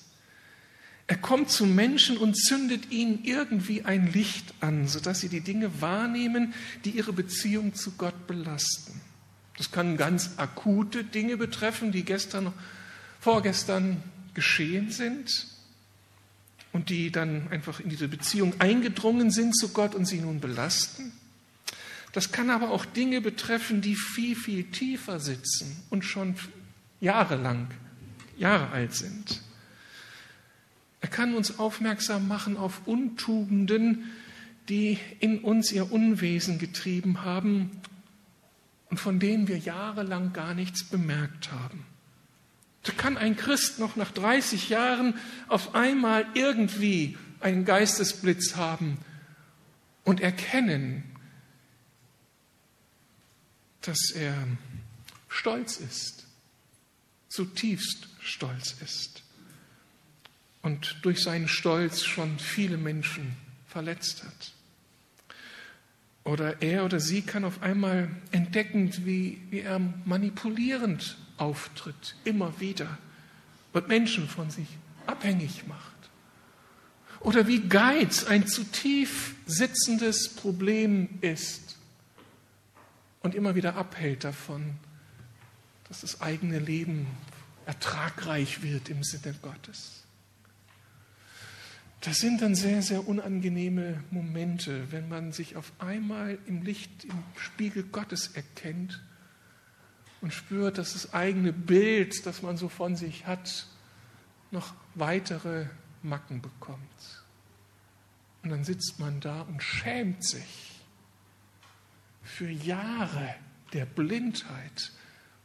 Er 1.06 1.18
kommt 1.18 1.50
zu 1.50 1.66
Menschen 1.66 2.16
und 2.16 2.38
zündet 2.38 2.90
ihnen 2.90 3.22
irgendwie 3.22 3.82
ein 3.82 4.10
Licht 4.10 4.54
an, 4.60 4.88
sodass 4.88 5.20
sie 5.20 5.28
die 5.28 5.42
Dinge 5.42 5.82
wahrnehmen, 5.82 6.54
die 6.86 6.92
ihre 6.92 7.12
Beziehung 7.12 7.74
zu 7.74 7.92
Gott 7.98 8.26
belasten. 8.26 8.98
Das 9.58 9.70
kann 9.70 9.98
ganz 9.98 10.30
akute 10.38 11.04
Dinge 11.04 11.36
betreffen, 11.36 11.92
die 11.92 12.06
gestern, 12.06 12.50
vorgestern 13.20 14.02
geschehen 14.32 14.90
sind 14.90 15.46
und 16.72 16.88
die 16.88 17.10
dann 17.10 17.48
einfach 17.48 17.78
in 17.78 17.90
diese 17.90 18.08
Beziehung 18.08 18.58
eingedrungen 18.58 19.30
sind 19.30 19.54
zu 19.54 19.68
Gott 19.74 19.94
und 19.94 20.06
sie 20.06 20.22
nun 20.22 20.40
belasten. 20.40 21.12
Das 22.12 22.32
kann 22.32 22.48
aber 22.48 22.70
auch 22.70 22.86
Dinge 22.86 23.20
betreffen, 23.20 23.82
die 23.82 23.96
viel, 23.96 24.34
viel 24.34 24.64
tiefer 24.64 25.20
sitzen 25.20 25.76
und 25.90 26.06
schon 26.06 26.36
jahrelang, 27.04 27.68
Jahre 28.36 28.70
alt 28.70 28.94
sind. 28.94 29.42
Er 31.00 31.08
kann 31.08 31.34
uns 31.34 31.58
aufmerksam 31.58 32.26
machen 32.26 32.56
auf 32.56 32.86
Untugenden, 32.86 34.10
die 34.70 34.98
in 35.20 35.40
uns 35.40 35.70
ihr 35.70 35.92
Unwesen 35.92 36.58
getrieben 36.58 37.22
haben 37.22 37.70
und 38.88 38.98
von 38.98 39.20
denen 39.20 39.46
wir 39.46 39.58
jahrelang 39.58 40.32
gar 40.32 40.54
nichts 40.54 40.82
bemerkt 40.82 41.52
haben. 41.52 41.84
Da 42.84 42.92
kann 42.92 43.18
ein 43.18 43.36
Christ 43.36 43.78
noch 43.78 43.96
nach 43.96 44.10
30 44.10 44.70
Jahren 44.70 45.14
auf 45.48 45.74
einmal 45.74 46.26
irgendwie 46.32 47.18
einen 47.40 47.66
Geistesblitz 47.66 48.56
haben 48.56 48.96
und 50.04 50.20
erkennen, 50.20 51.02
dass 53.82 54.10
er 54.10 54.34
stolz 55.28 55.76
ist 55.76 56.23
zutiefst 57.34 58.06
stolz 58.20 58.76
ist 58.80 59.22
und 60.62 60.98
durch 61.02 61.20
seinen 61.20 61.48
Stolz 61.48 62.04
schon 62.04 62.38
viele 62.38 62.76
Menschen 62.76 63.36
verletzt 63.66 64.22
hat. 64.24 64.52
Oder 66.22 66.62
er 66.62 66.84
oder 66.84 67.00
sie 67.00 67.22
kann 67.22 67.44
auf 67.44 67.60
einmal 67.60 68.08
entdecken, 68.30 68.92
wie, 69.04 69.40
wie 69.50 69.60
er 69.60 69.80
manipulierend 70.04 71.18
auftritt, 71.36 72.14
immer 72.24 72.60
wieder 72.60 72.98
und 73.72 73.88
Menschen 73.88 74.28
von 74.28 74.48
sich 74.50 74.68
abhängig 75.06 75.66
macht. 75.66 75.92
Oder 77.18 77.48
wie 77.48 77.68
Geiz 77.68 78.24
ein 78.24 78.46
zu 78.46 78.62
tief 78.62 79.34
sitzendes 79.44 80.28
Problem 80.36 81.08
ist 81.20 81.76
und 83.22 83.34
immer 83.34 83.56
wieder 83.56 83.74
abhält 83.74 84.22
davon, 84.22 84.76
dass 85.88 86.00
das 86.00 86.20
eigene 86.20 86.58
Leben 86.58 87.06
ertragreich 87.66 88.62
wird 88.62 88.88
im 88.88 89.02
Sinne 89.02 89.34
Gottes. 89.40 90.04
Das 92.00 92.18
sind 92.18 92.42
dann 92.42 92.54
sehr, 92.54 92.82
sehr 92.82 93.08
unangenehme 93.08 94.04
Momente, 94.10 94.92
wenn 94.92 95.08
man 95.08 95.32
sich 95.32 95.56
auf 95.56 95.72
einmal 95.78 96.38
im 96.46 96.62
Licht, 96.62 97.04
im 97.04 97.22
Spiegel 97.36 97.82
Gottes 97.82 98.28
erkennt 98.34 99.02
und 100.20 100.34
spürt, 100.34 100.76
dass 100.76 100.92
das 100.92 101.14
eigene 101.14 101.54
Bild, 101.54 102.26
das 102.26 102.42
man 102.42 102.58
so 102.58 102.68
von 102.68 102.96
sich 102.96 103.26
hat, 103.26 103.66
noch 104.50 104.74
weitere 104.94 105.66
Macken 106.02 106.42
bekommt. 106.42 107.24
Und 108.42 108.50
dann 108.50 108.64
sitzt 108.64 109.00
man 109.00 109.20
da 109.20 109.40
und 109.40 109.62
schämt 109.62 110.22
sich 110.22 110.82
für 112.22 112.50
Jahre 112.50 113.34
der 113.72 113.86
Blindheit 113.86 114.92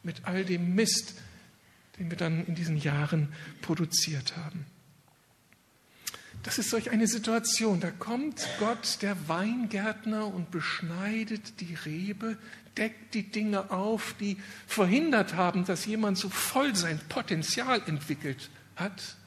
mit 0.03 0.25
all 0.25 0.45
dem 0.45 0.75
Mist, 0.75 1.15
den 1.97 2.09
wir 2.09 2.17
dann 2.17 2.45
in 2.45 2.55
diesen 2.55 2.77
Jahren 2.77 3.33
produziert 3.61 4.37
haben. 4.37 4.65
Das 6.43 6.57
ist 6.57 6.69
solch 6.69 6.89
eine 6.89 7.07
Situation. 7.07 7.81
Da 7.81 7.91
kommt 7.91 8.47
Gott, 8.59 8.99
der 9.01 9.27
Weingärtner, 9.27 10.25
und 10.27 10.51
beschneidet 10.51 11.59
die 11.59 11.75
Rebe, 11.85 12.37
deckt 12.77 13.13
die 13.13 13.29
Dinge 13.29 13.71
auf, 13.71 14.15
die 14.19 14.37
verhindert 14.65 15.35
haben, 15.35 15.65
dass 15.65 15.85
jemand 15.85 16.17
so 16.17 16.29
voll 16.29 16.75
sein 16.75 16.99
Potenzial 17.09 17.81
entwickelt 17.87 18.49
hat. 18.77 19.17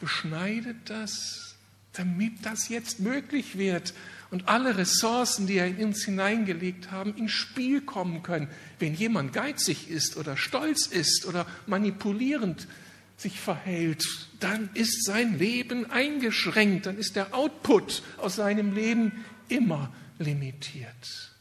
Beschneidet 0.00 0.76
das, 0.86 1.56
damit 1.92 2.46
das 2.46 2.70
jetzt 2.70 3.00
möglich 3.00 3.58
wird 3.58 3.92
und 4.30 4.48
alle 4.48 4.76
Ressourcen, 4.76 5.46
die 5.46 5.56
er 5.56 5.66
in 5.66 5.86
uns 5.86 6.04
hineingelegt 6.04 6.90
haben, 6.90 7.16
ins 7.16 7.32
Spiel 7.32 7.80
kommen 7.80 8.22
können. 8.22 8.48
Wenn 8.78 8.94
jemand 8.94 9.32
geizig 9.32 9.88
ist 9.88 10.16
oder 10.16 10.36
stolz 10.36 10.86
ist 10.86 11.24
oder 11.26 11.46
manipulierend 11.66 12.68
sich 13.16 13.40
verhält, 13.40 14.04
dann 14.38 14.70
ist 14.74 15.04
sein 15.04 15.38
Leben 15.38 15.90
eingeschränkt, 15.90 16.86
dann 16.86 16.98
ist 16.98 17.16
der 17.16 17.34
Output 17.34 18.02
aus 18.18 18.36
seinem 18.36 18.74
Leben 18.74 19.24
immer 19.48 19.92
limitiert. 20.18 21.32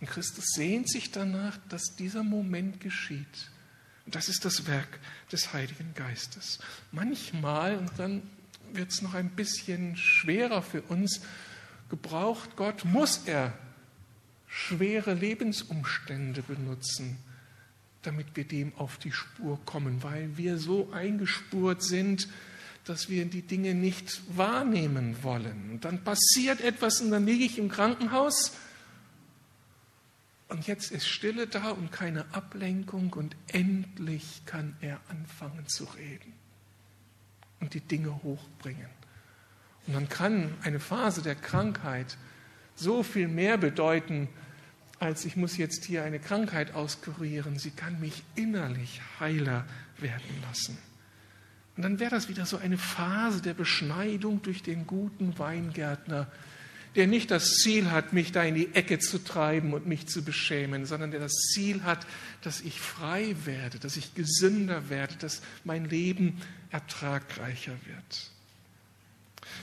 Und 0.00 0.08
Christus 0.08 0.44
sehnt 0.54 0.88
sich 0.88 1.10
danach, 1.10 1.58
dass 1.68 1.96
dieser 1.96 2.22
Moment 2.22 2.80
geschieht. 2.80 3.50
Und 4.06 4.14
das 4.14 4.28
ist 4.28 4.44
das 4.44 4.66
Werk 4.66 5.00
des 5.32 5.52
Heiligen 5.52 5.92
Geistes. 5.94 6.60
Manchmal, 6.92 7.76
und 7.76 7.90
dann 7.98 8.22
wird 8.72 8.90
es 8.90 9.02
noch 9.02 9.14
ein 9.14 9.30
bisschen 9.30 9.96
schwerer 9.96 10.62
für 10.62 10.82
uns, 10.82 11.20
gebraucht 11.88 12.56
Gott, 12.56 12.84
muss 12.84 13.22
er 13.26 13.52
schwere 14.46 15.14
Lebensumstände 15.14 16.42
benutzen, 16.42 17.18
damit 18.02 18.34
wir 18.34 18.44
dem 18.44 18.74
auf 18.76 18.98
die 18.98 19.12
Spur 19.12 19.60
kommen, 19.64 20.02
weil 20.02 20.36
wir 20.36 20.58
so 20.58 20.90
eingespurt 20.92 21.82
sind, 21.82 22.28
dass 22.84 23.10
wir 23.10 23.26
die 23.26 23.42
Dinge 23.42 23.74
nicht 23.74 24.22
wahrnehmen 24.36 25.22
wollen. 25.22 25.70
Und 25.72 25.84
dann 25.84 26.02
passiert 26.04 26.60
etwas 26.62 27.00
und 27.00 27.10
dann 27.10 27.26
liege 27.26 27.44
ich 27.44 27.58
im 27.58 27.68
Krankenhaus 27.68 28.52
und 30.48 30.66
jetzt 30.66 30.90
ist 30.92 31.06
Stille 31.06 31.46
da 31.46 31.70
und 31.70 31.92
keine 31.92 32.24
Ablenkung 32.32 33.12
und 33.12 33.36
endlich 33.48 34.42
kann 34.46 34.76
er 34.80 35.00
anfangen 35.08 35.66
zu 35.68 35.84
reden 35.84 36.32
und 37.60 37.74
die 37.74 37.80
Dinge 37.80 38.22
hochbringen. 38.22 38.97
Und 39.88 39.94
dann 39.94 40.08
kann 40.10 40.54
eine 40.62 40.80
Phase 40.80 41.22
der 41.22 41.34
Krankheit 41.34 42.18
so 42.76 43.02
viel 43.02 43.26
mehr 43.26 43.56
bedeuten, 43.56 44.28
als 45.00 45.24
ich 45.24 45.34
muss 45.34 45.56
jetzt 45.56 45.84
hier 45.84 46.04
eine 46.04 46.18
Krankheit 46.18 46.74
auskurieren. 46.74 47.58
Sie 47.58 47.70
kann 47.70 47.98
mich 47.98 48.22
innerlich 48.34 49.00
heiler 49.18 49.64
werden 49.96 50.42
lassen. 50.46 50.76
Und 51.74 51.84
dann 51.84 52.00
wäre 52.00 52.10
das 52.10 52.28
wieder 52.28 52.44
so 52.44 52.58
eine 52.58 52.76
Phase 52.76 53.40
der 53.40 53.54
Beschneidung 53.54 54.42
durch 54.42 54.62
den 54.62 54.86
guten 54.86 55.38
Weingärtner, 55.38 56.30
der 56.94 57.06
nicht 57.06 57.30
das 57.30 57.54
Ziel 57.54 57.90
hat, 57.90 58.12
mich 58.12 58.30
da 58.30 58.42
in 58.42 58.56
die 58.56 58.74
Ecke 58.74 58.98
zu 58.98 59.18
treiben 59.18 59.72
und 59.72 59.86
mich 59.86 60.06
zu 60.06 60.22
beschämen, 60.22 60.84
sondern 60.84 61.12
der 61.12 61.20
das 61.20 61.32
Ziel 61.32 61.84
hat, 61.84 62.06
dass 62.42 62.60
ich 62.60 62.78
frei 62.78 63.34
werde, 63.44 63.78
dass 63.78 63.96
ich 63.96 64.14
gesünder 64.14 64.90
werde, 64.90 65.14
dass 65.16 65.40
mein 65.64 65.86
Leben 65.88 66.42
ertragreicher 66.70 67.76
wird. 67.86 68.32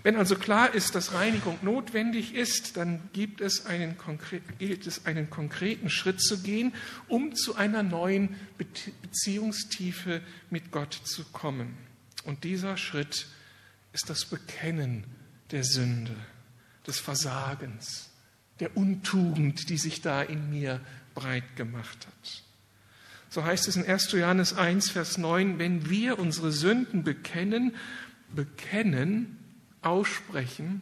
Wenn 0.03 0.15
also 0.15 0.35
klar 0.35 0.73
ist, 0.73 0.95
dass 0.95 1.13
Reinigung 1.13 1.57
notwendig 1.61 2.35
ist, 2.35 2.77
dann 2.77 3.01
gibt 3.13 3.41
es 3.41 3.65
einen, 3.65 3.97
gilt 4.59 4.87
es 4.87 5.05
einen 5.05 5.29
konkreten 5.29 5.89
Schritt 5.89 6.21
zu 6.21 6.39
gehen, 6.41 6.73
um 7.07 7.35
zu 7.35 7.55
einer 7.55 7.83
neuen 7.83 8.35
Beziehungstiefe 8.57 10.21
mit 10.49 10.71
Gott 10.71 10.93
zu 10.93 11.23
kommen. 11.25 11.77
Und 12.23 12.43
dieser 12.43 12.77
Schritt 12.77 13.27
ist 13.93 14.09
das 14.09 14.25
Bekennen 14.25 15.05
der 15.51 15.63
Sünde, 15.63 16.15
des 16.87 16.99
Versagens, 16.99 18.09
der 18.59 18.75
Untugend, 18.75 19.69
die 19.69 19.77
sich 19.77 20.01
da 20.01 20.21
in 20.21 20.49
mir 20.49 20.81
breit 21.13 21.55
gemacht 21.55 22.07
hat. 22.07 22.43
So 23.29 23.43
heißt 23.43 23.67
es 23.67 23.75
in 23.75 23.85
1. 23.85 24.11
Johannes 24.13 24.53
1, 24.53 24.91
Vers 24.91 25.17
9, 25.17 25.59
wenn 25.59 25.89
wir 25.89 26.19
unsere 26.19 26.51
Sünden 26.51 27.03
bekennen, 27.03 27.75
bekennen, 28.33 29.37
aussprechen, 29.85 30.81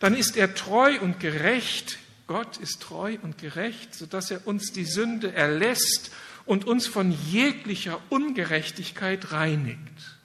dann 0.00 0.14
ist 0.14 0.36
er 0.36 0.54
treu 0.54 0.98
und 1.00 1.20
gerecht. 1.20 1.98
Gott 2.26 2.56
ist 2.56 2.80
treu 2.80 3.16
und 3.22 3.38
gerecht, 3.38 3.94
sodass 3.94 4.30
er 4.30 4.46
uns 4.46 4.72
die 4.72 4.84
Sünde 4.84 5.32
erlässt 5.32 6.10
und 6.46 6.66
uns 6.66 6.86
von 6.86 7.10
jeglicher 7.10 8.00
Ungerechtigkeit 8.10 9.32
reinigt. 9.32 10.18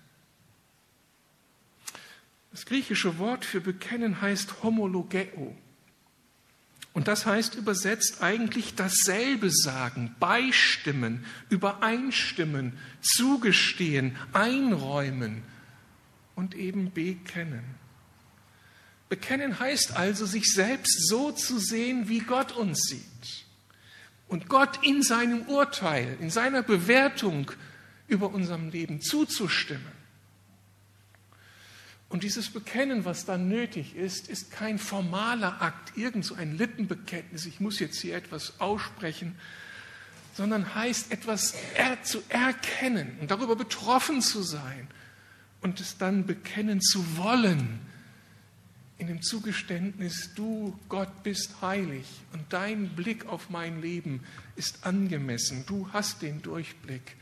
Das 2.51 2.65
griechische 2.65 3.19
Wort 3.19 3.45
für 3.45 3.61
bekennen 3.61 4.21
heißt 4.21 4.63
homologeo. 4.63 5.55
Und 6.93 7.07
das 7.07 7.25
heißt 7.25 7.55
übersetzt 7.55 8.21
eigentlich 8.21 8.75
dasselbe 8.75 9.51
sagen, 9.51 10.15
beistimmen, 10.19 11.23
übereinstimmen, 11.49 12.77
zugestehen, 13.01 14.17
einräumen 14.33 15.43
und 16.35 16.55
eben 16.55 16.91
bekennen. 16.91 17.63
Bekennen 19.09 19.59
heißt 19.59 19.97
also, 19.97 20.27
sich 20.27 20.53
selbst 20.53 21.07
so 21.07 21.31
zu 21.31 21.57
sehen, 21.57 22.07
wie 22.09 22.19
Gott 22.19 22.51
uns 22.51 22.83
sieht. 22.83 23.45
Und 24.27 24.47
Gott 24.47 24.85
in 24.85 25.01
seinem 25.01 25.41
Urteil, 25.43 26.15
in 26.21 26.29
seiner 26.29 26.61
Bewertung 26.61 27.51
über 28.07 28.29
unserem 28.29 28.69
Leben 28.69 29.01
zuzustimmen. 29.01 29.99
Und 32.09 32.23
dieses 32.23 32.49
Bekennen, 32.49 33.05
was 33.05 33.25
dann 33.25 33.49
nötig 33.49 33.95
ist, 33.95 34.29
ist 34.29 34.51
kein 34.51 34.77
formaler 34.77 35.61
Akt, 35.61 35.95
irgend 35.97 36.25
so 36.25 36.35
ein 36.35 36.57
Lippenbekenntnis, 36.57 37.45
ich 37.45 37.59
muss 37.59 37.79
jetzt 37.79 37.99
hier 37.99 38.15
etwas 38.15 38.59
aussprechen, 38.59 39.35
sondern 40.35 40.73
heißt 40.73 41.11
etwas 41.11 41.53
er 41.75 42.01
zu 42.03 42.21
erkennen 42.29 43.17
und 43.21 43.29
darüber 43.31 43.55
betroffen 43.55 44.21
zu 44.21 44.41
sein 44.41 44.87
und 45.61 45.79
es 45.79 45.97
dann 45.97 46.25
bekennen 46.25 46.81
zu 46.81 47.17
wollen 47.17 47.79
in 48.99 49.07
dem 49.07 49.21
Zugeständnis, 49.21 50.33
du 50.35 50.77
Gott 50.89 51.23
bist 51.23 51.61
heilig 51.61 52.05
und 52.33 52.43
dein 52.49 52.89
Blick 52.89 53.25
auf 53.25 53.49
mein 53.49 53.81
Leben 53.81 54.21
ist 54.55 54.85
angemessen, 54.85 55.63
du 55.65 55.91
hast 55.93 56.21
den 56.21 56.41
Durchblick. 56.41 57.15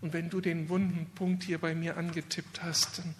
Und 0.00 0.12
wenn 0.12 0.30
du 0.30 0.40
den 0.40 0.68
wunden 0.68 1.06
Punkt 1.16 1.42
hier 1.42 1.58
bei 1.58 1.74
mir 1.74 1.96
angetippt 1.96 2.62
hast, 2.62 2.98
dann 3.00 3.14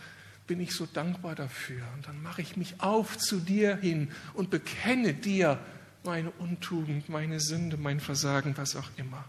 bin 0.47 0.61
ich 0.61 0.75
so 0.75 0.87
dankbar 0.87 1.35
dafür. 1.35 1.83
Und 1.97 2.07
dann 2.07 2.23
mache 2.23 2.41
ich 2.41 2.57
mich 2.57 2.81
auf 2.81 3.19
zu 3.19 3.41
dir 3.41 3.77
hin 3.77 4.13
und 4.33 4.49
bekenne 4.49 5.13
dir 5.13 5.59
meine 6.05 6.31
Untugend, 6.31 7.09
meine 7.09 7.41
Sünde, 7.41 7.77
mein 7.77 7.99
Versagen, 7.99 8.57
was 8.57 8.77
auch 8.77 8.91
immer. 8.97 9.25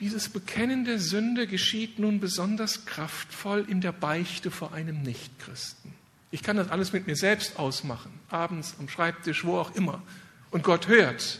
Dieses 0.00 0.30
Bekennen 0.30 0.86
der 0.86 0.98
Sünde 0.98 1.46
geschieht 1.46 1.98
nun 1.98 2.20
besonders 2.20 2.86
kraftvoll 2.86 3.66
in 3.68 3.82
der 3.82 3.92
Beichte 3.92 4.50
vor 4.50 4.72
einem 4.72 5.02
Nichtchristen. 5.02 5.92
Ich 6.30 6.42
kann 6.42 6.56
das 6.56 6.70
alles 6.70 6.94
mit 6.94 7.06
mir 7.06 7.16
selbst 7.16 7.58
ausmachen, 7.58 8.10
abends 8.30 8.76
am 8.78 8.88
Schreibtisch, 8.88 9.44
wo 9.44 9.58
auch 9.58 9.74
immer. 9.74 10.02
Und 10.50 10.64
Gott 10.64 10.88
hört 10.88 11.38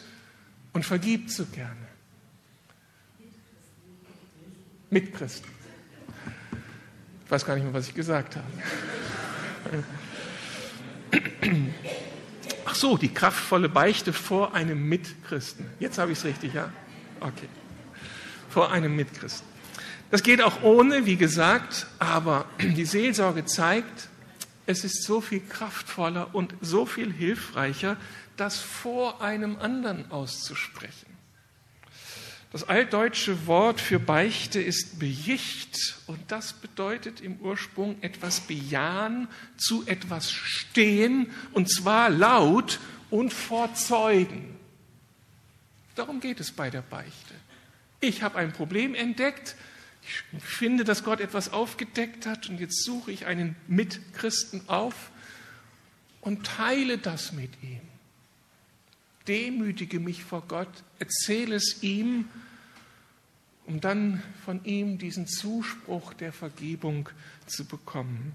und 0.75 0.85
vergibt 0.85 1.31
so 1.31 1.47
gerne. 1.47 1.75
Mit 4.91 5.15
Christen. 5.15 5.49
Ich 7.25 7.31
weiß 7.31 7.47
gar 7.47 7.55
nicht 7.55 7.65
mehr, 7.65 7.73
was 7.73 7.89
ich 7.89 7.95
gesagt 7.95 8.37
habe. 8.37 9.85
Ach 12.67 12.75
so, 12.75 12.99
die 12.99 13.09
kraftvolle 13.09 13.71
Beichte 13.71 14.13
vor 14.13 14.53
einem 14.53 14.87
Mitchristen. 14.87 15.65
Jetzt 15.79 15.97
habe 15.97 16.13
ich 16.13 16.19
es 16.19 16.25
richtig, 16.25 16.53
ja? 16.53 16.71
Okay 17.21 17.49
vor 18.51 18.73
einem 18.73 18.95
Mitchristen. 18.95 19.49
Das 20.11 20.23
geht 20.23 20.43
auch 20.43 20.63
ohne, 20.63 21.07
wie 21.07 21.17
gesagt, 21.17 21.87
aber 21.99 22.47
die 22.61 22.85
Seelsorge 22.85 23.45
zeigt, 23.45 24.09
es 24.67 24.85
ist 24.85 25.05
so 25.05 25.21
viel 25.21 25.41
kraftvoller 25.41 26.35
und 26.35 26.55
so 26.61 26.87
viel 26.87 27.13
hilfreicher, 27.13 27.97
das 28.37 28.59
vor 28.59 29.23
einem 29.23 29.57
anderen 29.57 30.11
auszusprechen. 30.11 31.07
Das 32.53 32.69
altdeutsche 32.69 33.47
Wort 33.47 33.81
für 33.81 34.01
Beichte 34.01 34.61
ist 34.61 34.99
bejicht 34.99 35.99
und 36.09 36.19
das 36.33 36.53
bedeutet 36.53 37.21
im 37.21 37.37
Ursprung 37.37 38.03
etwas 38.03 38.41
bejahen, 38.41 39.29
zu 39.57 39.87
etwas 39.87 40.33
stehen 40.33 41.31
und 41.53 41.71
zwar 41.71 42.11
laut 42.11 42.81
und 43.09 43.33
vor 43.33 43.73
Zeugen. 43.75 44.57
Darum 45.95 46.19
geht 46.19 46.41
es 46.41 46.51
bei 46.51 46.71
der 46.71 46.83
Beichte. 46.83 47.30
Ich 48.01 48.23
habe 48.23 48.39
ein 48.39 48.53
Problem 48.53 48.95
entdeckt, 48.95 49.57
ich 50.03 50.43
finde, 50.43 50.85
dass 50.85 51.05
Gott 51.05 51.21
etwas 51.21 51.53
aufgedeckt 51.53 52.27
hat. 52.27 52.49
Und 52.49 52.59
jetzt 52.59 52.83
suche 52.85 53.13
ich 53.13 53.27
einen 53.27 53.57
Mitchristen 53.69 54.63
auf 54.69 55.11
und 56.21 56.47
teile 56.47 56.99
das 56.99 57.33
mit 57.33 57.51
ihm. 57.63 57.81
Demütige 59.29 60.01
mich 60.01 60.25
vor 60.25 60.43
Gott, 60.49 60.83
erzähle 60.99 61.57
es 61.57 61.83
ihm, 61.83 62.29
um 63.67 63.81
dann 63.81 64.23
von 64.45 64.65
ihm 64.65 64.99
diesen 64.99 65.27
Zuspruch 65.27 66.15
der 66.15 66.33
Vergebung 66.33 67.09
zu 67.47 67.67
bekommen. 67.67 68.33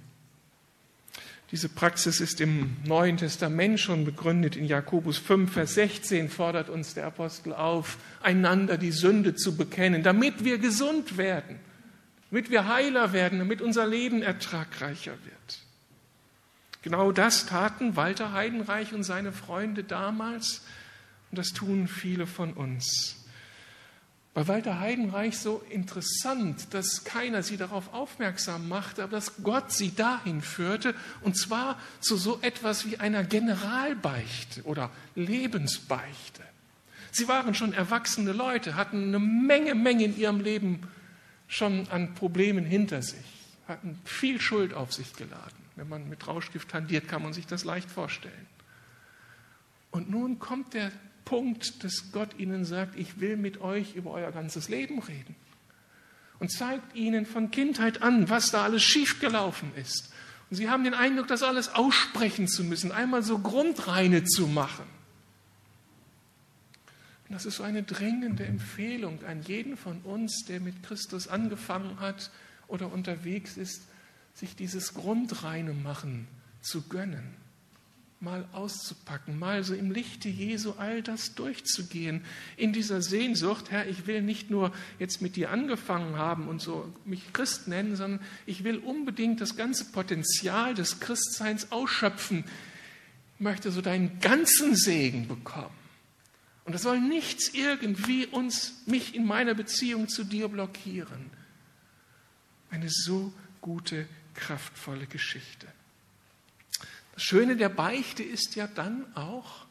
Diese 1.52 1.70
Praxis 1.70 2.20
ist 2.20 2.42
im 2.42 2.76
Neuen 2.86 3.18
Testament 3.18 3.80
schon 3.80 4.04
begründet. 4.04 4.56
In 4.56 4.66
Jakobus 4.66 5.18
5, 5.20 5.54
Vers 5.54 5.76
16 5.76 6.30
fordert 6.30 6.70
uns 6.70 6.96
der 6.96 7.06
Apostel 7.06 7.54
auf, 7.54 7.98
einander 8.22 8.78
die 8.78 8.92
Sünde 8.92 9.36
zu 9.36 9.56
bekennen, 9.56 10.02
damit 10.02 10.44
wir 10.44 10.58
gesund 10.58 11.18
werden, 11.18 11.60
damit 12.32 12.50
wir 12.50 12.68
heiler 12.68 13.14
werden, 13.14 13.40
damit 13.40 13.62
unser 13.62 13.86
Leben 13.86 14.24
ertragreicher 14.24 15.14
wird. 15.24 15.60
Genau 16.82 17.12
das 17.12 17.46
taten 17.46 17.96
Walter 17.96 18.34
Heidenreich 18.34 18.94
und 18.94 19.04
seine 19.04 19.32
Freunde 19.32 19.84
damals. 19.84 20.62
Und 21.32 21.40
das 21.40 21.50
tun 21.50 21.88
viele 21.88 22.28
von 22.28 22.54
uns. 22.54 23.25
Bei 24.36 24.50
Walter 24.50 24.82
Heidenreich 24.82 25.38
so 25.38 25.64
interessant, 25.70 26.74
dass 26.74 27.06
keiner 27.06 27.42
sie 27.42 27.56
darauf 27.56 27.94
aufmerksam 27.94 28.68
machte, 28.68 29.02
aber 29.02 29.14
dass 29.14 29.42
Gott 29.44 29.72
sie 29.72 29.96
dahin 29.96 30.42
führte, 30.42 30.94
und 31.22 31.38
zwar 31.38 31.80
zu 32.02 32.18
so 32.18 32.40
etwas 32.42 32.86
wie 32.86 32.98
einer 32.98 33.24
Generalbeichte 33.24 34.64
oder 34.64 34.92
Lebensbeichte. 35.16 36.44
Sie 37.14 37.30
waren 37.30 37.54
schon 37.54 37.72
erwachsene 37.72 38.34
Leute, 38.34 38.76
hatten 38.76 39.08
eine 39.08 39.20
Menge, 39.20 39.74
Menge 39.74 40.04
in 40.04 40.18
ihrem 40.18 40.42
Leben 40.42 40.82
schon 41.48 41.88
an 41.88 42.14
Problemen 42.14 42.66
hinter 42.66 43.04
sich, 43.04 43.26
hatten 43.70 44.02
viel 44.04 44.42
Schuld 44.42 44.74
auf 44.74 44.92
sich 44.92 45.14
geladen. 45.14 45.64
Wenn 45.78 45.88
man 45.88 46.10
mit 46.10 46.28
Rauschgift 46.28 46.74
handiert, 46.74 47.08
kann 47.08 47.24
man 47.24 47.32
sich 47.32 47.48
das 47.48 47.64
leicht 47.64 47.90
vorstellen. 47.90 48.48
Und 49.92 50.10
nun 50.10 50.40
kommt 50.40 50.74
der 50.74 50.92
Punkt, 51.26 51.84
dass 51.84 52.12
Gott 52.12 52.38
ihnen 52.38 52.64
sagt, 52.64 52.98
ich 52.98 53.20
will 53.20 53.36
mit 53.36 53.60
euch 53.60 53.96
über 53.96 54.12
euer 54.12 54.32
ganzes 54.32 54.70
Leben 54.70 55.00
reden. 55.00 55.36
Und 56.40 56.52
zeigt 56.52 56.96
ihnen 56.96 57.26
von 57.26 57.50
Kindheit 57.52 58.02
an, 58.02 58.30
was 58.30 58.52
da 58.52 58.64
alles 58.64 58.84
schiefgelaufen 58.84 59.72
ist. 59.76 60.14
Und 60.50 60.58
sie 60.58 60.70
haben 60.70 60.84
den 60.84 60.94
Eindruck, 60.94 61.28
das 61.28 61.44
alles 61.44 61.70
aussprechen 61.70 62.48
zu 62.48 62.64
müssen, 62.64 62.92
einmal 62.92 63.24
so 63.24 63.40
Grundreine 63.40 64.24
zu 64.26 64.48
machen. 64.48 64.86
Und 67.28 67.34
das 67.34 67.46
ist 67.46 67.56
so 67.56 67.64
eine 67.64 67.82
dringende 67.82 68.46
Empfehlung 68.46 69.24
an 69.24 69.42
jeden 69.42 69.78
von 69.78 70.02
uns, 70.02 70.46
der 70.46 70.60
mit 70.60 70.84
Christus 70.84 71.28
angefangen 71.28 72.00
hat 72.00 72.30
oder 72.68 72.94
unterwegs 72.94 73.58
ist, 73.58 73.88
sich 74.36 74.56
dieses 74.56 74.94
Grundreine 74.94 75.74
machen 75.74 76.28
zu 76.62 76.84
gönnen 76.84 77.45
mal 78.26 78.46
auszupacken, 78.52 79.40
mal 79.40 79.64
so 79.64 79.76
im 79.76 79.92
Lichte 79.92 80.28
Jesu 80.28 80.74
all 80.78 81.02
das 81.02 81.36
durchzugehen, 81.36 82.26
in 82.58 82.74
dieser 82.74 83.02
Sehnsucht, 83.02 83.72
Herr, 83.72 83.88
ich 83.88 84.08
will 84.08 84.22
nicht 84.22 84.50
nur 84.50 84.74
jetzt 85.00 85.22
mit 85.22 85.36
dir 85.36 85.52
angefangen 85.52 86.18
haben 86.18 86.48
und 86.48 86.60
so 86.60 86.92
mich 87.06 87.32
Christ 87.32 87.70
nennen, 87.70 87.96
sondern 87.96 88.20
ich 88.46 88.64
will 88.64 88.80
unbedingt 88.80 89.40
das 89.40 89.56
ganze 89.56 89.86
Potenzial 89.86 90.74
des 90.74 91.00
Christseins 91.00 91.72
ausschöpfen, 91.72 92.44
ich 93.36 93.42
möchte 93.42 93.72
so 93.72 93.82
deinen 93.82 94.20
ganzen 94.20 94.76
Segen 94.76 95.28
bekommen. 95.28 95.76
Und 96.66 96.74
das 96.74 96.82
soll 96.82 97.00
nichts 97.00 97.54
irgendwie 97.54 98.26
uns, 98.26 98.82
mich 98.88 99.14
in 99.14 99.26
meiner 99.26 99.54
Beziehung 99.54 100.08
zu 100.10 100.24
dir 100.24 100.48
blockieren. 100.48 101.30
Eine 102.72 102.90
so 102.90 103.32
gute, 103.62 104.08
kraftvolle 104.34 105.06
Geschichte. 105.06 105.68
Das 107.16 107.24
Schöne 107.24 107.56
der 107.56 107.70
Beichte 107.70 108.24
ist 108.24 108.56
ja 108.56 108.68
dann 108.68 109.06
auch, 109.16 109.66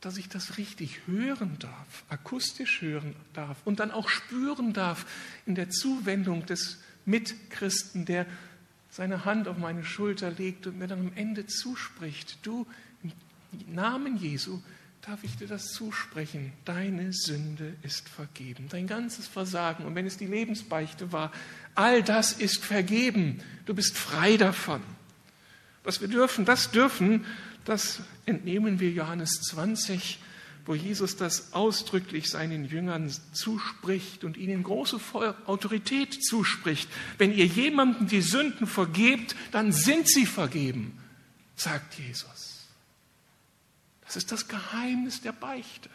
dass 0.00 0.16
ich 0.16 0.28
das 0.28 0.58
richtig 0.58 1.06
hören 1.06 1.58
darf, 1.58 2.04
akustisch 2.08 2.80
hören 2.80 3.14
darf 3.34 3.58
und 3.64 3.78
dann 3.78 3.90
auch 3.90 4.08
spüren 4.08 4.72
darf 4.72 5.06
in 5.46 5.54
der 5.54 5.70
Zuwendung 5.70 6.46
des 6.46 6.78
Mitchristen, 7.04 8.04
der 8.04 8.26
seine 8.90 9.24
Hand 9.24 9.48
auf 9.48 9.58
meine 9.58 9.84
Schulter 9.84 10.30
legt 10.30 10.66
und 10.66 10.78
mir 10.78 10.86
dann 10.86 11.00
am 11.00 11.12
Ende 11.14 11.46
zuspricht, 11.46 12.38
du, 12.42 12.66
im 13.02 13.74
Namen 13.74 14.16
Jesu 14.16 14.60
darf 15.02 15.24
ich 15.24 15.36
dir 15.36 15.48
das 15.48 15.72
zusprechen, 15.72 16.52
deine 16.64 17.12
Sünde 17.12 17.74
ist 17.82 18.08
vergeben, 18.08 18.68
dein 18.68 18.86
ganzes 18.86 19.26
Versagen. 19.26 19.84
Und 19.84 19.94
wenn 19.94 20.06
es 20.06 20.16
die 20.16 20.26
Lebensbeichte 20.26 21.10
war, 21.10 21.32
all 21.74 22.02
das 22.02 22.32
ist 22.32 22.64
vergeben, 22.64 23.42
du 23.66 23.74
bist 23.74 23.98
frei 23.98 24.36
davon. 24.36 24.80
Was 25.84 26.00
wir 26.00 26.08
dürfen, 26.08 26.44
das 26.44 26.70
dürfen, 26.70 27.26
das 27.64 28.00
entnehmen 28.26 28.80
wir 28.80 28.90
Johannes 28.90 29.40
20, 29.42 30.18
wo 30.64 30.74
Jesus 30.74 31.16
das 31.16 31.52
ausdrücklich 31.54 32.30
seinen 32.30 32.64
Jüngern 32.64 33.12
zuspricht 33.32 34.22
und 34.22 34.36
ihnen 34.36 34.62
große 34.62 35.00
Autorität 35.46 36.22
zuspricht. 36.24 36.88
Wenn 37.18 37.32
ihr 37.32 37.46
jemandem 37.46 38.06
die 38.06 38.22
Sünden 38.22 38.66
vergebt, 38.66 39.34
dann 39.50 39.72
sind 39.72 40.08
sie 40.08 40.26
vergeben, 40.26 40.98
sagt 41.56 41.98
Jesus. 41.98 42.68
Das 44.04 44.16
ist 44.16 44.30
das 44.30 44.46
Geheimnis 44.46 45.20
der 45.20 45.32
Beichte. 45.32 45.88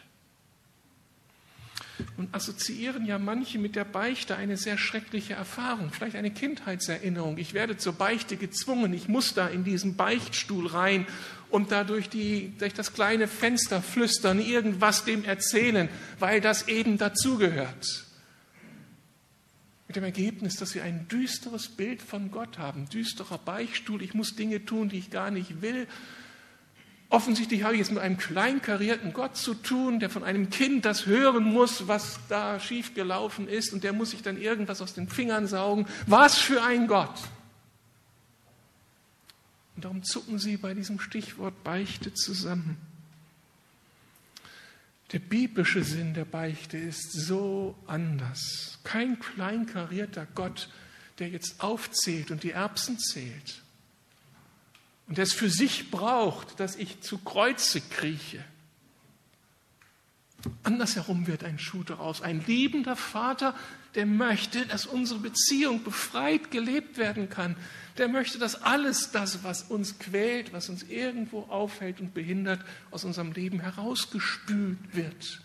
Und 2.16 2.34
assoziieren 2.34 3.06
ja 3.06 3.18
manche 3.18 3.58
mit 3.58 3.76
der 3.76 3.84
Beichte 3.84 4.36
eine 4.36 4.56
sehr 4.56 4.78
schreckliche 4.78 5.34
Erfahrung, 5.34 5.90
vielleicht 5.92 6.16
eine 6.16 6.30
Kindheitserinnerung. 6.30 7.38
Ich 7.38 7.54
werde 7.54 7.76
zur 7.76 7.92
Beichte 7.92 8.36
gezwungen, 8.36 8.92
ich 8.92 9.08
muss 9.08 9.34
da 9.34 9.48
in 9.48 9.64
diesen 9.64 9.96
Beichtstuhl 9.96 10.66
rein 10.66 11.06
und 11.50 11.72
da 11.72 11.84
durch, 11.84 12.08
die, 12.08 12.52
durch 12.58 12.74
das 12.74 12.92
kleine 12.92 13.26
Fenster 13.26 13.82
flüstern, 13.82 14.40
irgendwas 14.40 15.04
dem 15.04 15.24
erzählen, 15.24 15.88
weil 16.18 16.40
das 16.40 16.68
eben 16.68 16.98
dazugehört. 16.98 18.04
Mit 19.86 19.96
dem 19.96 20.04
Ergebnis, 20.04 20.56
dass 20.56 20.74
wir 20.74 20.84
ein 20.84 21.08
düsteres 21.08 21.68
Bild 21.68 22.02
von 22.02 22.30
Gott 22.30 22.58
haben, 22.58 22.88
düsterer 22.90 23.38
Beichtstuhl, 23.38 24.02
ich 24.02 24.12
muss 24.12 24.36
Dinge 24.36 24.64
tun, 24.64 24.90
die 24.90 24.98
ich 24.98 25.10
gar 25.10 25.30
nicht 25.30 25.62
will 25.62 25.86
Offensichtlich 27.10 27.62
habe 27.62 27.74
ich 27.74 27.80
es 27.80 27.90
mit 27.90 28.00
einem 28.00 28.18
kleinkarierten 28.18 29.14
Gott 29.14 29.36
zu 29.36 29.54
tun, 29.54 29.98
der 29.98 30.10
von 30.10 30.24
einem 30.24 30.50
Kind 30.50 30.84
das 30.84 31.06
hören 31.06 31.44
muss, 31.44 31.88
was 31.88 32.18
da 32.28 32.60
schiefgelaufen 32.60 33.48
ist, 33.48 33.72
und 33.72 33.82
der 33.82 33.94
muss 33.94 34.10
sich 34.10 34.22
dann 34.22 34.38
irgendwas 34.38 34.82
aus 34.82 34.92
den 34.92 35.08
Fingern 35.08 35.46
saugen. 35.46 35.86
Was 36.06 36.36
für 36.36 36.62
ein 36.62 36.86
Gott! 36.86 37.14
Und 39.74 39.84
darum 39.86 40.02
zucken 40.02 40.38
sie 40.38 40.58
bei 40.58 40.74
diesem 40.74 41.00
Stichwort 41.00 41.64
Beichte 41.64 42.12
zusammen. 42.12 42.76
Der 45.12 45.20
biblische 45.20 45.84
Sinn 45.84 46.12
der 46.12 46.26
Beichte 46.26 46.76
ist 46.76 47.12
so 47.12 47.74
anders. 47.86 48.78
Kein 48.84 49.18
kleinkarierter 49.18 50.26
Gott, 50.34 50.68
der 51.20 51.30
jetzt 51.30 51.62
aufzählt 51.62 52.30
und 52.30 52.42
die 52.42 52.50
Erbsen 52.50 52.98
zählt 52.98 53.62
und 55.08 55.16
der 55.16 55.24
es 55.24 55.32
für 55.32 55.50
sich 55.50 55.90
braucht, 55.90 56.60
dass 56.60 56.76
ich 56.76 57.00
zu 57.00 57.18
Kreuze 57.18 57.80
krieche. 57.80 58.44
Andersherum 60.62 61.26
wird 61.26 61.42
ein 61.42 61.58
Schuh 61.58 61.82
daraus. 61.82 62.22
Ein 62.22 62.44
liebender 62.46 62.94
Vater, 62.94 63.54
der 63.94 64.06
möchte, 64.06 64.66
dass 64.66 64.86
unsere 64.86 65.18
Beziehung 65.18 65.82
befreit 65.82 66.50
gelebt 66.50 66.98
werden 66.98 67.28
kann. 67.28 67.56
Der 67.96 68.06
möchte, 68.06 68.38
dass 68.38 68.62
alles 68.62 69.10
das, 69.10 69.42
was 69.42 69.64
uns 69.64 69.98
quält, 69.98 70.52
was 70.52 70.68
uns 70.68 70.84
irgendwo 70.84 71.42
aufhält 71.44 72.00
und 72.00 72.14
behindert, 72.14 72.60
aus 72.90 73.04
unserem 73.04 73.32
Leben 73.32 73.60
herausgespült 73.60 74.78
wird. 74.92 75.40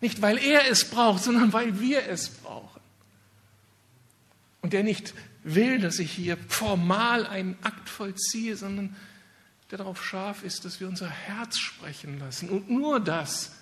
Nicht, 0.00 0.22
weil 0.22 0.38
er 0.38 0.70
es 0.70 0.88
braucht, 0.88 1.22
sondern 1.22 1.52
weil 1.52 1.80
wir 1.80 2.06
es 2.08 2.30
brauchen. 2.30 2.80
Und 4.62 4.72
der 4.72 4.82
nicht 4.82 5.12
will, 5.44 5.78
dass 5.78 5.98
ich 5.98 6.10
hier 6.10 6.36
formal 6.48 7.26
einen 7.26 7.56
Akt 7.62 7.88
vollziehe, 7.88 8.56
sondern 8.56 8.96
der 9.70 9.78
darauf 9.78 10.04
scharf 10.04 10.42
ist, 10.42 10.64
dass 10.64 10.80
wir 10.80 10.88
unser 10.88 11.08
Herz 11.08 11.58
sprechen 11.58 12.18
lassen. 12.18 12.48
Und 12.48 12.70
nur 12.70 13.00
das 13.00 13.52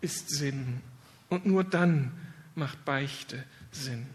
ist 0.00 0.30
Sinn. 0.30 0.80
Und 1.28 1.46
nur 1.46 1.64
dann 1.64 2.12
macht 2.54 2.84
Beichte 2.84 3.44
Sinn. 3.72 4.06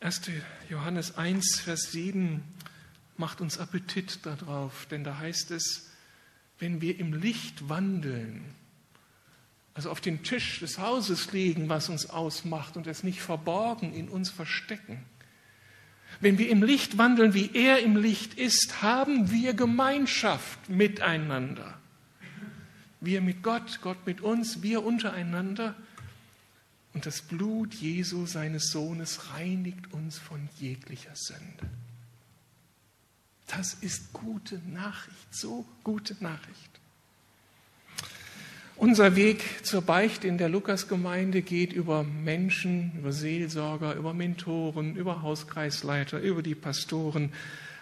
1. 0.00 0.22
Johannes 0.68 1.16
1, 1.16 1.60
Vers 1.60 1.92
7 1.92 2.42
macht 3.16 3.40
uns 3.40 3.58
Appetit 3.58 4.24
darauf, 4.24 4.86
denn 4.86 5.02
da 5.02 5.18
heißt 5.18 5.50
es, 5.50 5.90
wenn 6.58 6.80
wir 6.80 6.98
im 6.98 7.14
Licht 7.14 7.68
wandeln, 7.68 8.44
also 9.78 9.92
auf 9.92 10.00
den 10.00 10.24
Tisch 10.24 10.58
des 10.58 10.80
Hauses 10.80 11.30
legen, 11.30 11.68
was 11.68 11.88
uns 11.88 12.10
ausmacht 12.10 12.76
und 12.76 12.88
es 12.88 13.04
nicht 13.04 13.20
verborgen 13.20 13.94
in 13.94 14.08
uns 14.08 14.28
verstecken. 14.28 15.04
Wenn 16.18 16.36
wir 16.36 16.50
im 16.50 16.64
Licht 16.64 16.98
wandeln, 16.98 17.32
wie 17.32 17.52
er 17.54 17.78
im 17.84 17.94
Licht 17.94 18.34
ist, 18.34 18.82
haben 18.82 19.30
wir 19.30 19.54
Gemeinschaft 19.54 20.68
miteinander. 20.68 21.78
Wir 23.00 23.20
mit 23.20 23.44
Gott, 23.44 23.78
Gott 23.80 24.04
mit 24.04 24.20
uns, 24.20 24.62
wir 24.62 24.84
untereinander. 24.84 25.76
Und 26.92 27.06
das 27.06 27.22
Blut 27.22 27.72
Jesu, 27.72 28.26
seines 28.26 28.72
Sohnes, 28.72 29.32
reinigt 29.32 29.92
uns 29.92 30.18
von 30.18 30.48
jeglicher 30.58 31.14
Sünde. 31.14 31.70
Das 33.46 33.74
ist 33.74 34.12
gute 34.12 34.58
Nachricht, 34.66 35.32
so 35.32 35.64
gute 35.84 36.16
Nachricht. 36.18 36.77
Unser 38.78 39.16
Weg 39.16 39.66
zur 39.66 39.82
Beichte 39.82 40.28
in 40.28 40.38
der 40.38 40.48
Lukasgemeinde 40.48 41.42
geht 41.42 41.72
über 41.72 42.04
Menschen, 42.04 42.92
über 42.96 43.12
Seelsorger, 43.12 43.94
über 43.94 44.14
Mentoren, 44.14 44.94
über 44.94 45.20
Hauskreisleiter, 45.20 46.20
über 46.20 46.44
die 46.44 46.54
Pastoren, 46.54 47.32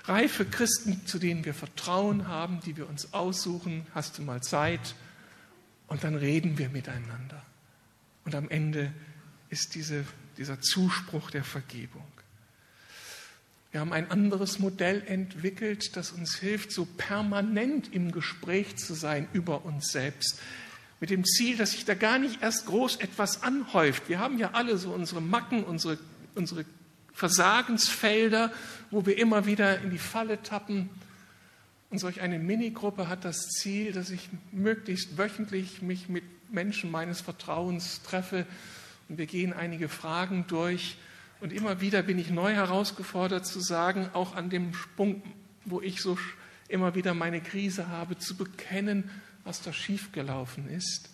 reife 0.04 0.46
Christen, 0.46 1.04
zu 1.04 1.18
denen 1.18 1.44
wir 1.44 1.52
Vertrauen 1.52 2.28
haben, 2.28 2.60
die 2.64 2.78
wir 2.78 2.88
uns 2.88 3.12
aussuchen. 3.12 3.86
Hast 3.94 4.16
du 4.16 4.22
mal 4.22 4.42
Zeit? 4.42 4.94
Und 5.86 6.02
dann 6.02 6.14
reden 6.14 6.56
wir 6.56 6.70
miteinander. 6.70 7.44
Und 8.24 8.34
am 8.34 8.48
Ende 8.48 8.90
ist 9.50 9.74
diese, 9.74 10.06
dieser 10.38 10.62
Zuspruch 10.62 11.30
der 11.30 11.44
Vergebung. 11.44 12.06
Wir 13.70 13.80
haben 13.80 13.92
ein 13.92 14.10
anderes 14.10 14.60
Modell 14.60 15.02
entwickelt, 15.06 15.94
das 15.94 16.12
uns 16.12 16.36
hilft, 16.36 16.72
so 16.72 16.86
permanent 16.86 17.92
im 17.92 18.12
Gespräch 18.12 18.76
zu 18.76 18.94
sein 18.94 19.28
über 19.34 19.66
uns 19.66 19.88
selbst 19.88 20.40
mit 21.00 21.10
dem 21.10 21.24
Ziel, 21.24 21.56
dass 21.56 21.72
sich 21.72 21.84
da 21.84 21.94
gar 21.94 22.18
nicht 22.18 22.42
erst 22.42 22.66
groß 22.66 22.96
etwas 22.96 23.42
anhäuft. 23.42 24.08
Wir 24.08 24.18
haben 24.18 24.38
ja 24.38 24.50
alle 24.52 24.78
so 24.78 24.92
unsere 24.92 25.20
Macken, 25.20 25.64
unsere, 25.64 25.98
unsere 26.34 26.64
Versagensfelder, 27.12 28.52
wo 28.90 29.06
wir 29.06 29.18
immer 29.18 29.46
wieder 29.46 29.80
in 29.80 29.90
die 29.90 29.98
Falle 29.98 30.42
tappen. 30.42 30.88
Und 31.90 31.98
solch 31.98 32.20
eine 32.20 32.38
Minigruppe 32.38 33.08
hat 33.08 33.24
das 33.24 33.48
Ziel, 33.48 33.92
dass 33.92 34.10
ich 34.10 34.28
möglichst 34.52 35.18
wöchentlich 35.18 35.82
mich 35.82 36.08
mit 36.08 36.24
Menschen 36.50 36.90
meines 36.90 37.20
Vertrauens 37.20 38.02
treffe 38.02 38.46
und 39.08 39.18
wir 39.18 39.26
gehen 39.26 39.52
einige 39.52 39.88
Fragen 39.88 40.46
durch. 40.48 40.96
Und 41.40 41.52
immer 41.52 41.80
wieder 41.80 42.02
bin 42.02 42.18
ich 42.18 42.30
neu 42.30 42.52
herausgefordert 42.52 43.46
zu 43.46 43.60
sagen, 43.60 44.08
auch 44.14 44.34
an 44.34 44.50
dem 44.50 44.72
Punkt, 44.96 45.26
wo 45.64 45.80
ich 45.80 46.00
so 46.00 46.18
immer 46.68 46.94
wieder 46.94 47.14
meine 47.14 47.40
Krise 47.40 47.88
habe, 47.88 48.18
zu 48.18 48.36
bekennen, 48.36 49.10
was 49.46 49.62
da 49.62 49.72
schiefgelaufen 49.72 50.68
ist, 50.68 51.10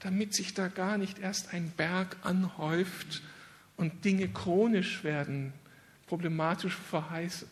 damit 0.00 0.34
sich 0.34 0.54
da 0.54 0.68
gar 0.68 0.98
nicht 0.98 1.18
erst 1.18 1.52
ein 1.52 1.70
Berg 1.76 2.16
anhäuft 2.22 3.22
und 3.76 4.04
Dinge 4.04 4.28
chronisch 4.28 5.04
werden, 5.04 5.52
problematische 6.06 6.78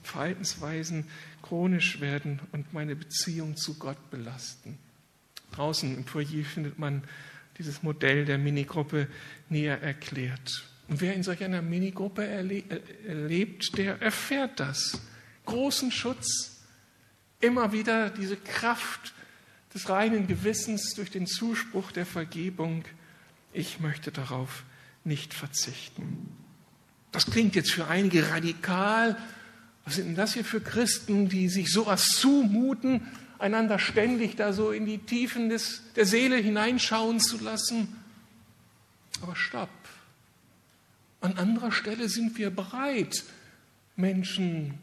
Verhaltensweisen 0.03 1.07
chronisch 1.43 2.01
werden 2.01 2.41
und 2.53 2.73
meine 2.73 2.97
Beziehung 2.97 3.57
zu 3.57 3.75
Gott 3.75 4.11
belasten. 4.11 4.79
Draußen 5.53 5.97
im 5.97 6.07
Foyer 6.07 6.45
findet 6.45 6.79
man 6.79 7.03
dieses 7.59 7.83
Modell 7.83 8.25
der 8.25 8.39
Minigruppe 8.39 9.09
näher 9.49 9.83
erklärt. 9.83 10.65
Und 10.89 11.01
wer 11.01 11.15
in 11.15 11.23
solch 11.23 11.43
einer 11.43 11.63
Minigruppe 11.63 12.27
erlebt, 12.27 13.77
der 13.79 14.03
erfährt 14.03 14.61
das. 14.61 15.01
Großen 15.47 15.91
Schutz, 15.91 16.63
immer 17.41 17.73
wieder 17.73 18.11
diese 18.11 18.37
Kraft 18.37 19.15
des 19.75 19.89
reinen 19.89 20.27
Gewissens 20.27 20.95
durch 20.95 21.11
den 21.11 21.27
Zuspruch 21.27 21.91
der 21.93 22.07
Vergebung, 22.07 22.85
ich 23.53 23.81
möchte 23.81 24.13
darauf 24.13 24.65
nicht 25.05 25.35
verzichten. 25.35 26.29
Das 27.13 27.27
klingt 27.27 27.55
jetzt 27.55 27.73
für 27.73 27.87
einige 27.89 28.31
radikal. 28.31 29.17
Was 29.85 29.97
sind 29.97 30.07
denn 30.07 30.15
das 30.15 30.35
hier 30.35 30.45
für 30.45 30.61
Christen, 30.61 31.29
die 31.29 31.49
sich 31.49 31.71
sowas 31.71 32.07
zumuten, 32.07 33.03
einander 33.39 33.79
ständig 33.79 34.37
da 34.37 34.53
so 34.53 34.71
in 34.71 34.87
die 34.87 34.99
Tiefen 34.99 35.49
des, 35.49 35.83
der 35.97 36.07
Seele 36.07 36.37
hineinschauen 36.37 37.21
zu 37.21 37.39
lassen? 37.39 37.89
Aber 39.23 39.37
stopp. 39.37 39.71
An 41.21 41.39
anderer 41.39 41.73
Stelle 41.73 42.09
sind 42.09 42.37
wir 42.39 42.51
bereit, 42.51 43.25
Menschen 43.97 44.75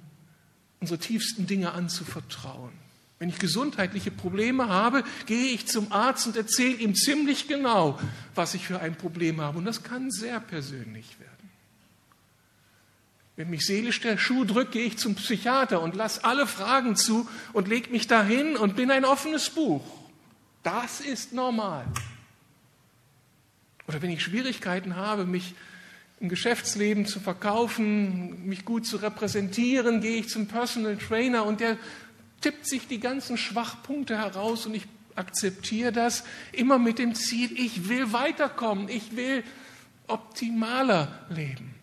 unsere 0.80 1.00
tiefsten 1.00 1.48
Dinge 1.48 1.74
anzuvertrauen. 1.74 2.81
Wenn 3.22 3.30
ich 3.30 3.38
gesundheitliche 3.38 4.10
Probleme 4.10 4.68
habe, 4.68 5.04
gehe 5.28 5.52
ich 5.52 5.68
zum 5.68 5.92
Arzt 5.92 6.26
und 6.26 6.36
erzähle 6.36 6.74
ihm 6.78 6.96
ziemlich 6.96 7.48
genau, 7.48 8.00
was 8.34 8.56
ich 8.56 8.66
für 8.66 8.80
ein 8.80 8.96
Problem 8.96 9.42
habe. 9.42 9.60
Und 9.60 9.66
das 9.66 9.84
kann 9.84 10.10
sehr 10.10 10.40
persönlich 10.40 11.20
werden. 11.20 11.52
Wenn 13.36 13.52
mich 13.52 13.68
seelisch 13.68 14.02
der 14.02 14.18
Schuh 14.18 14.44
drückt, 14.44 14.72
gehe 14.72 14.86
ich 14.86 14.98
zum 14.98 15.14
Psychiater 15.14 15.84
und 15.84 15.96
lasse 15.96 16.24
alle 16.24 16.48
Fragen 16.48 16.96
zu 16.96 17.30
und 17.54 17.68
lege 17.68 17.92
mich 17.92 18.08
dahin 18.08 18.58
und 18.58 18.76
bin 18.76 18.90
ein 18.90 19.06
offenes 19.06 19.52
Buch. 19.52 19.86
Das 20.64 21.00
ist 21.00 21.32
normal. 21.32 21.86
Oder 23.88 24.02
wenn 24.02 24.10
ich 24.10 24.24
Schwierigkeiten 24.24 24.96
habe, 24.96 25.26
mich 25.26 25.54
im 26.20 26.28
Geschäftsleben 26.28 27.06
zu 27.06 27.20
verkaufen, 27.20 28.48
mich 28.48 28.66
gut 28.66 28.88
zu 28.88 28.98
repräsentieren, 28.98 30.02
gehe 30.02 30.18
ich 30.18 30.30
zum 30.30 30.48
Personal 30.48 30.98
Trainer 30.98 31.46
und 31.46 31.60
der 31.60 31.78
tippt 32.42 32.68
sich 32.68 32.88
die 32.88 33.00
ganzen 33.00 33.38
Schwachpunkte 33.38 34.18
heraus 34.18 34.66
und 34.66 34.76
ich 34.76 34.88
akzeptiere 35.16 35.92
das 35.92 36.24
immer 36.52 36.80
mit 36.80 37.00
dem 37.00 37.16
Ziel, 37.16 37.52
ich 37.60 37.90
will 37.90 38.14
weiterkommen, 38.14 38.90
ich 38.90 39.16
will 39.16 39.44
optimaler 40.08 41.26
leben. 41.30 41.76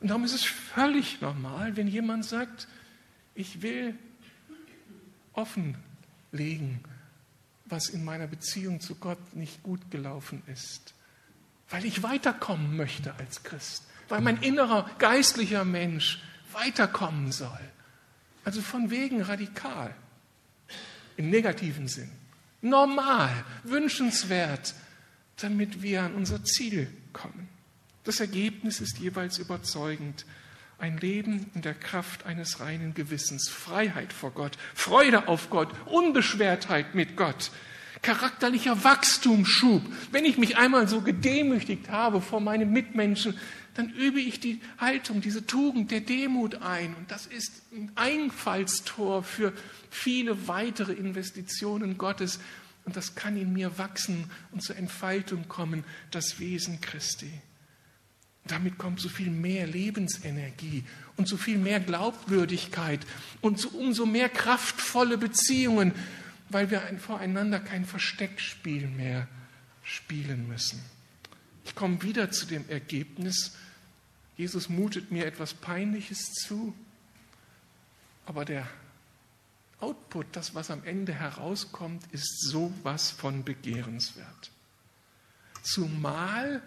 Und 0.00 0.08
darum 0.08 0.24
ist 0.24 0.34
es 0.34 0.44
völlig 0.44 1.20
normal, 1.20 1.76
wenn 1.76 1.88
jemand 1.88 2.24
sagt, 2.24 2.68
ich 3.34 3.62
will 3.62 3.94
offenlegen, 5.32 6.80
was 7.64 7.88
in 7.88 8.04
meiner 8.04 8.26
Beziehung 8.26 8.80
zu 8.80 8.94
Gott 8.96 9.34
nicht 9.34 9.62
gut 9.62 9.90
gelaufen 9.90 10.42
ist, 10.46 10.94
weil 11.68 11.84
ich 11.84 12.02
weiterkommen 12.02 12.76
möchte 12.76 13.14
als 13.16 13.42
Christ, 13.42 13.84
weil 14.08 14.20
mein 14.20 14.38
innerer 14.38 14.88
geistlicher 14.98 15.64
Mensch 15.64 16.22
weiterkommen 16.52 17.30
soll. 17.32 17.60
Also 18.48 18.62
von 18.62 18.90
wegen 18.90 19.20
radikal. 19.20 19.94
Im 21.18 21.28
negativen 21.28 21.86
Sinn. 21.86 22.10
Normal, 22.62 23.44
wünschenswert, 23.62 24.72
damit 25.36 25.82
wir 25.82 26.00
an 26.00 26.14
unser 26.14 26.42
Ziel 26.44 26.90
kommen. 27.12 27.50
Das 28.04 28.20
Ergebnis 28.20 28.80
ist 28.80 29.00
jeweils 29.00 29.36
überzeugend. 29.36 30.24
Ein 30.78 30.96
Leben 30.96 31.50
in 31.54 31.60
der 31.60 31.74
Kraft 31.74 32.24
eines 32.24 32.60
reinen 32.60 32.94
Gewissens, 32.94 33.50
Freiheit 33.50 34.14
vor 34.14 34.30
Gott, 34.30 34.56
Freude 34.74 35.28
auf 35.28 35.50
Gott, 35.50 35.68
Unbeschwertheit 35.84 36.94
mit 36.94 37.18
Gott, 37.18 37.50
charakterlicher 38.00 38.82
Wachstumsschub. 38.82 39.82
Wenn 40.10 40.24
ich 40.24 40.38
mich 40.38 40.56
einmal 40.56 40.88
so 40.88 41.02
gedemütigt 41.02 41.90
habe 41.90 42.22
vor 42.22 42.40
meinen 42.40 42.72
Mitmenschen, 42.72 43.36
dann 43.78 43.90
übe 43.90 44.20
ich 44.20 44.40
die 44.40 44.60
Haltung, 44.78 45.20
diese 45.20 45.46
Tugend 45.46 45.92
der 45.92 46.00
Demut 46.00 46.62
ein. 46.62 46.96
Und 46.96 47.12
das 47.12 47.26
ist 47.26 47.62
ein 47.70 47.92
Einfallstor 47.94 49.22
für 49.22 49.52
viele 49.88 50.48
weitere 50.48 50.94
Investitionen 50.94 51.96
Gottes. 51.96 52.40
Und 52.84 52.96
das 52.96 53.14
kann 53.14 53.36
in 53.36 53.52
mir 53.52 53.78
wachsen 53.78 54.28
und 54.50 54.64
zur 54.64 54.74
Entfaltung 54.74 55.46
kommen, 55.46 55.84
das 56.10 56.40
Wesen 56.40 56.80
Christi. 56.80 57.30
Damit 58.48 58.78
kommt 58.78 58.98
so 58.98 59.08
viel 59.08 59.30
mehr 59.30 59.68
Lebensenergie 59.68 60.82
und 61.16 61.28
so 61.28 61.36
viel 61.36 61.58
mehr 61.58 61.78
Glaubwürdigkeit 61.78 63.06
und 63.42 63.60
so 63.60 63.68
umso 63.68 64.06
mehr 64.06 64.28
kraftvolle 64.28 65.18
Beziehungen, 65.18 65.92
weil 66.48 66.72
wir 66.72 66.82
voreinander 66.98 67.60
kein 67.60 67.84
Versteckspiel 67.84 68.88
mehr 68.88 69.28
spielen 69.84 70.48
müssen. 70.48 70.82
Ich 71.64 71.76
komme 71.76 72.02
wieder 72.02 72.32
zu 72.32 72.46
dem 72.46 72.68
Ergebnis, 72.68 73.52
Jesus 74.38 74.68
mutet 74.68 75.10
mir 75.10 75.26
etwas 75.26 75.52
Peinliches 75.52 76.32
zu, 76.32 76.72
aber 78.24 78.44
der 78.44 78.66
Output, 79.80 80.26
das, 80.32 80.54
was 80.54 80.70
am 80.70 80.84
Ende 80.84 81.12
herauskommt, 81.12 82.04
ist 82.12 82.48
sowas 82.48 83.10
von 83.10 83.44
begehrenswert. 83.44 84.50
Zumal 85.62 86.62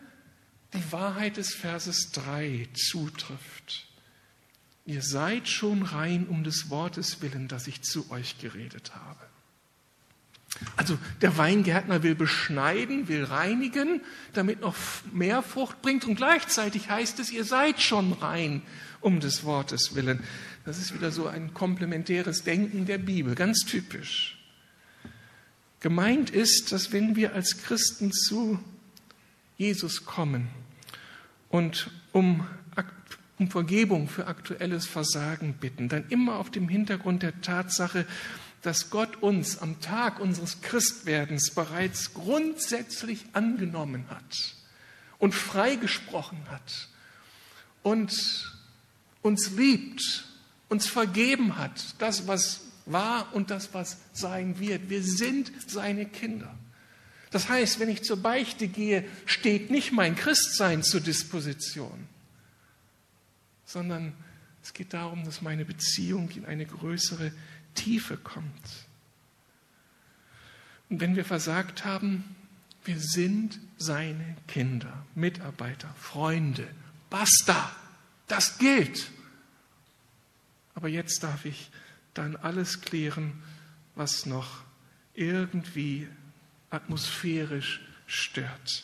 die 0.74 0.92
Wahrheit 0.92 1.38
des 1.38 1.54
Verses 1.54 2.12
3 2.12 2.70
zutrifft. 2.74 3.88
Ihr 4.86 5.02
seid 5.02 5.48
schon 5.48 5.84
rein 5.84 6.28
um 6.28 6.44
des 6.44 6.70
Wortes 6.70 7.22
willen, 7.22 7.48
das 7.48 7.68
ich 7.68 7.82
zu 7.84 8.12
euch 8.12 8.38
geredet 8.40 8.96
habe. 8.96 9.31
Also 10.76 10.98
der 11.22 11.38
Weingärtner 11.38 12.04
will 12.04 12.16
beschneiden, 12.16 13.08
will 13.08 13.24
reinigen, 13.24 14.02
damit 14.34 14.62
noch 14.62 14.76
mehr 15.12 15.42
Frucht 15.42 15.82
bringt 15.82 16.06
und 16.06 16.16
gleichzeitig 16.16 16.90
heißt 16.90 17.20
es, 17.20 17.32
ihr 17.32 17.46
seid 17.46 17.82
schon 17.82 18.14
rein 18.14 18.62
um 19.00 19.20
des 19.20 19.44
Wortes 19.44 19.96
willen. 19.96 20.24
Das 20.66 20.78
ist 20.78 20.94
wieder 20.94 21.12
so 21.12 21.28
ein 21.28 21.54
komplementäres 21.54 22.44
Denken 22.44 22.86
der 22.86 23.00
Bibel, 23.00 23.34
ganz 23.34 23.62
typisch. 23.62 24.38
Gemeint 25.80 26.30
ist, 26.30 26.72
dass 26.72 26.94
wenn 26.94 27.16
wir 27.16 27.34
als 27.34 27.64
Christen 27.64 28.12
zu 28.12 28.60
Jesus 29.58 30.06
kommen 30.06 30.48
und 31.50 31.90
um, 32.12 32.46
um 33.40 33.50
Vergebung 33.50 34.08
für 34.08 34.28
aktuelles 34.28 34.86
Versagen 34.86 35.56
bitten, 35.60 35.90
dann 35.90 36.06
immer 36.10 36.36
auf 36.36 36.52
dem 36.52 36.70
Hintergrund 36.70 37.24
der 37.24 37.42
Tatsache, 37.42 38.06
dass 38.62 38.90
Gott 38.90 39.22
uns 39.22 39.58
am 39.58 39.82
Tag 39.82 40.20
unseres 40.20 40.62
Christwerdens 40.62 41.52
bereits 41.52 42.14
grundsätzlich 42.14 43.26
angenommen 43.34 44.06
hat 44.10 44.56
und 45.18 45.34
freigesprochen 45.34 46.40
hat 46.50 46.90
und 47.84 48.52
uns 49.22 49.52
liebt, 49.52 50.26
uns 50.70 50.88
vergeben 50.88 51.58
hat, 51.58 51.96
das, 52.00 52.28
was 52.28 52.62
war 52.86 53.34
und 53.34 53.52
das, 53.52 53.74
was 53.74 53.98
sein 54.14 54.60
wird. 54.60 54.90
Wir 54.90 55.04
sind 55.04 55.52
seine 55.68 56.06
Kinder. 56.06 56.54
Das 57.32 57.50
heißt, 57.50 57.80
wenn 57.80 57.90
ich 57.90 58.04
zur 58.04 58.18
Beichte 58.18 58.68
gehe, 58.68 59.06
steht 59.26 59.72
nicht 59.72 59.92
mein 59.92 60.16
Christsein 60.16 60.84
zur 60.84 61.00
Disposition, 61.02 62.08
sondern 63.66 64.14
es 64.62 64.74
geht 64.74 64.94
darum, 64.94 65.24
dass 65.24 65.42
meine 65.42 65.66
Beziehung 65.66 66.30
in 66.32 66.46
eine 66.46 66.66
größere 66.66 67.32
Tiefe 67.76 68.18
kommt. 68.18 68.88
Und 70.90 71.00
wenn 71.00 71.16
wir 71.16 71.26
versagt 71.26 71.86
haben, 71.86 72.36
wir 72.84 73.00
sind 73.00 73.60
seine 73.78 74.36
Kinder, 74.48 75.06
Mitarbeiter, 75.16 75.94
Freunde. 75.98 76.68
Basta, 77.10 77.72
das 78.28 78.58
gilt. 78.58 79.12
Aber 80.74 80.90
jetzt 80.90 81.24
darf 81.24 81.46
ich 81.46 81.70
dann 82.14 82.36
alles 82.36 82.82
klären, 82.82 83.42
was 83.96 84.26
noch 84.26 84.64
irgendwie 85.14 86.08
atmosphärisch 86.70 87.82
stört. 88.08 88.84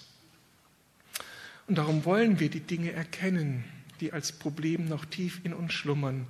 Und 1.68 1.78
darum 1.78 2.06
wollen 2.06 2.40
wir 2.40 2.50
die 2.50 2.62
Dinge 2.62 2.92
erkennen, 2.92 3.64
die 4.00 4.14
als 4.14 4.32
Problem 4.32 4.86
noch 4.86 5.06
tief 5.06 5.42
in 5.44 5.54
uns 5.54 5.74
schlummern 5.74 6.28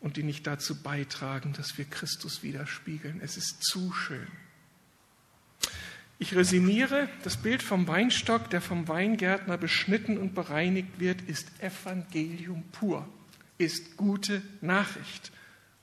und 0.00 0.16
die 0.16 0.22
nicht 0.22 0.46
dazu 0.46 0.82
beitragen, 0.82 1.52
dass 1.52 1.78
wir 1.78 1.84
Christus 1.84 2.42
widerspiegeln. 2.42 3.20
Es 3.22 3.36
ist 3.36 3.62
zu 3.62 3.92
schön. 3.92 4.28
Ich 6.18 6.34
resümiere, 6.34 7.08
das 7.24 7.36
Bild 7.36 7.62
vom 7.62 7.88
Weinstock, 7.88 8.48
der 8.50 8.62
vom 8.62 8.88
Weingärtner 8.88 9.58
beschnitten 9.58 10.16
und 10.16 10.34
bereinigt 10.34 10.98
wird, 10.98 11.20
ist 11.22 11.48
Evangelium 11.60 12.62
pur, 12.72 13.06
ist 13.58 13.96
gute 13.96 14.42
Nachricht 14.60 15.32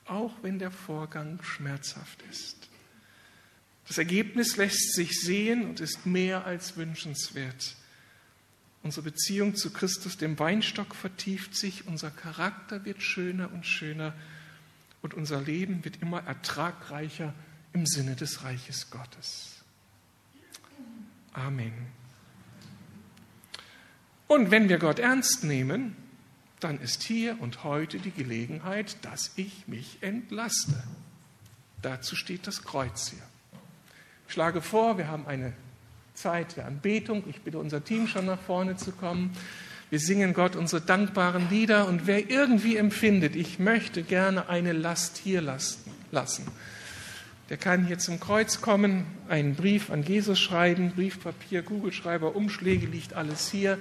auch 0.05 0.34
wenn 0.41 0.59
der 0.59 0.72
Vorgang 0.72 1.41
schmerzhaft 1.43 2.22
ist. 2.30 2.70
Das 3.88 3.97
Ergebnis 3.97 4.57
lässt 4.57 4.93
sich 4.93 5.20
sehen 5.22 5.66
und 5.66 5.80
ist 5.80 6.05
mehr 6.05 6.45
als 6.45 6.78
wünschenswert. 6.78 7.76
Unsere 8.84 9.05
Beziehung 9.05 9.55
zu 9.55 9.71
Christus, 9.71 10.17
dem 10.17 10.38
Weinstock, 10.38 10.93
vertieft 10.93 11.55
sich, 11.55 11.88
unser 11.88 12.11
Charakter 12.11 12.84
wird 12.84 13.01
schöner 13.01 13.51
und 13.53 13.65
schöner 13.65 14.13
und 15.01 15.13
unser 15.13 15.41
Leben 15.41 15.86
wird 15.86 16.01
immer 16.01 16.23
ertragreicher 16.23 17.34
im 17.71 17.86
Sinne 17.86 18.15
des 18.15 18.43
Reiches 18.43 18.91
Gottes. 18.91 19.61
Amen. 21.31 21.73
Und 24.27 24.51
wenn 24.51 24.67
wir 24.67 24.79
Gott 24.79 24.99
ernst 24.99 25.43
nehmen, 25.45 25.95
dann 26.59 26.79
ist 26.79 27.03
hier 27.03 27.41
und 27.41 27.63
heute 27.63 27.99
die 27.99 28.11
Gelegenheit, 28.11 28.97
dass 29.03 29.31
ich 29.38 29.67
mich 29.67 29.97
entlaste. 30.01 30.84
Dazu 31.81 32.15
steht 32.15 32.47
das 32.47 32.63
Kreuz 32.63 33.09
hier. 33.09 33.23
Ich 34.27 34.34
schlage 34.34 34.61
vor, 34.61 34.97
wir 34.97 35.07
haben 35.07 35.27
eine 35.27 35.53
Zeit 36.14 36.57
der 36.57 36.66
Anbetung. 36.66 37.24
Ich 37.30 37.41
bitte 37.41 37.57
unser 37.57 37.84
Team 37.84 38.07
schon 38.07 38.26
nach 38.26 38.39
vorne 38.39 38.76
zu 38.76 38.91
kommen. 38.91 39.32
Wir 39.89 39.99
singen 39.99 40.34
Gott 40.34 40.55
unsere 40.55 40.82
dankbaren 40.82 41.49
Lieder 41.49 41.88
und 41.88 42.07
wer 42.07 42.30
irgendwie 42.30 42.78
empfindet, 42.78 43.36
ich 43.36 43.59
möchte 43.59 44.01
gerne 44.01 44.49
eine 44.49 44.72
Last 44.74 45.18
hier 45.18 45.39
lassen, 45.41 46.47
der 47.49 47.57
kann 47.57 47.86
hier 47.86 47.99
zum 47.99 48.20
Kreuz 48.20 48.59
kommen, 48.59 49.05
einen 49.30 49.53
Brief 49.53 49.91
an 49.91 50.01
Jesus 50.01 50.39
schreiben, 50.39 50.93
Briefpapier, 50.95 51.61
Kugelschreiber, 51.61 52.36
Umschläge, 52.36 52.88
liegt 52.88 53.14
alles 53.14 53.51
hier 53.51 53.78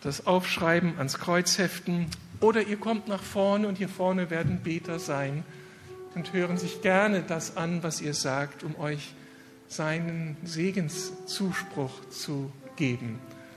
das 0.00 0.26
Aufschreiben 0.26 0.98
ans 0.98 1.18
Kreuz 1.18 1.58
heften 1.58 2.06
oder 2.40 2.62
ihr 2.62 2.76
kommt 2.76 3.06
nach 3.06 3.22
vorne 3.22 3.68
und 3.68 3.78
hier 3.78 3.88
vorne 3.88 4.30
werden 4.30 4.60
Beter 4.64 4.98
sein 4.98 5.44
und 6.16 6.32
hören 6.32 6.58
sich 6.58 6.82
gerne 6.82 7.22
das 7.22 7.56
an, 7.56 7.84
was 7.84 8.00
ihr 8.00 8.14
sagt, 8.14 8.64
um 8.64 8.76
euch 8.80 9.14
seinen 9.68 10.36
Segenszuspruch 10.44 12.08
zu 12.10 12.50
geben. 12.76 13.18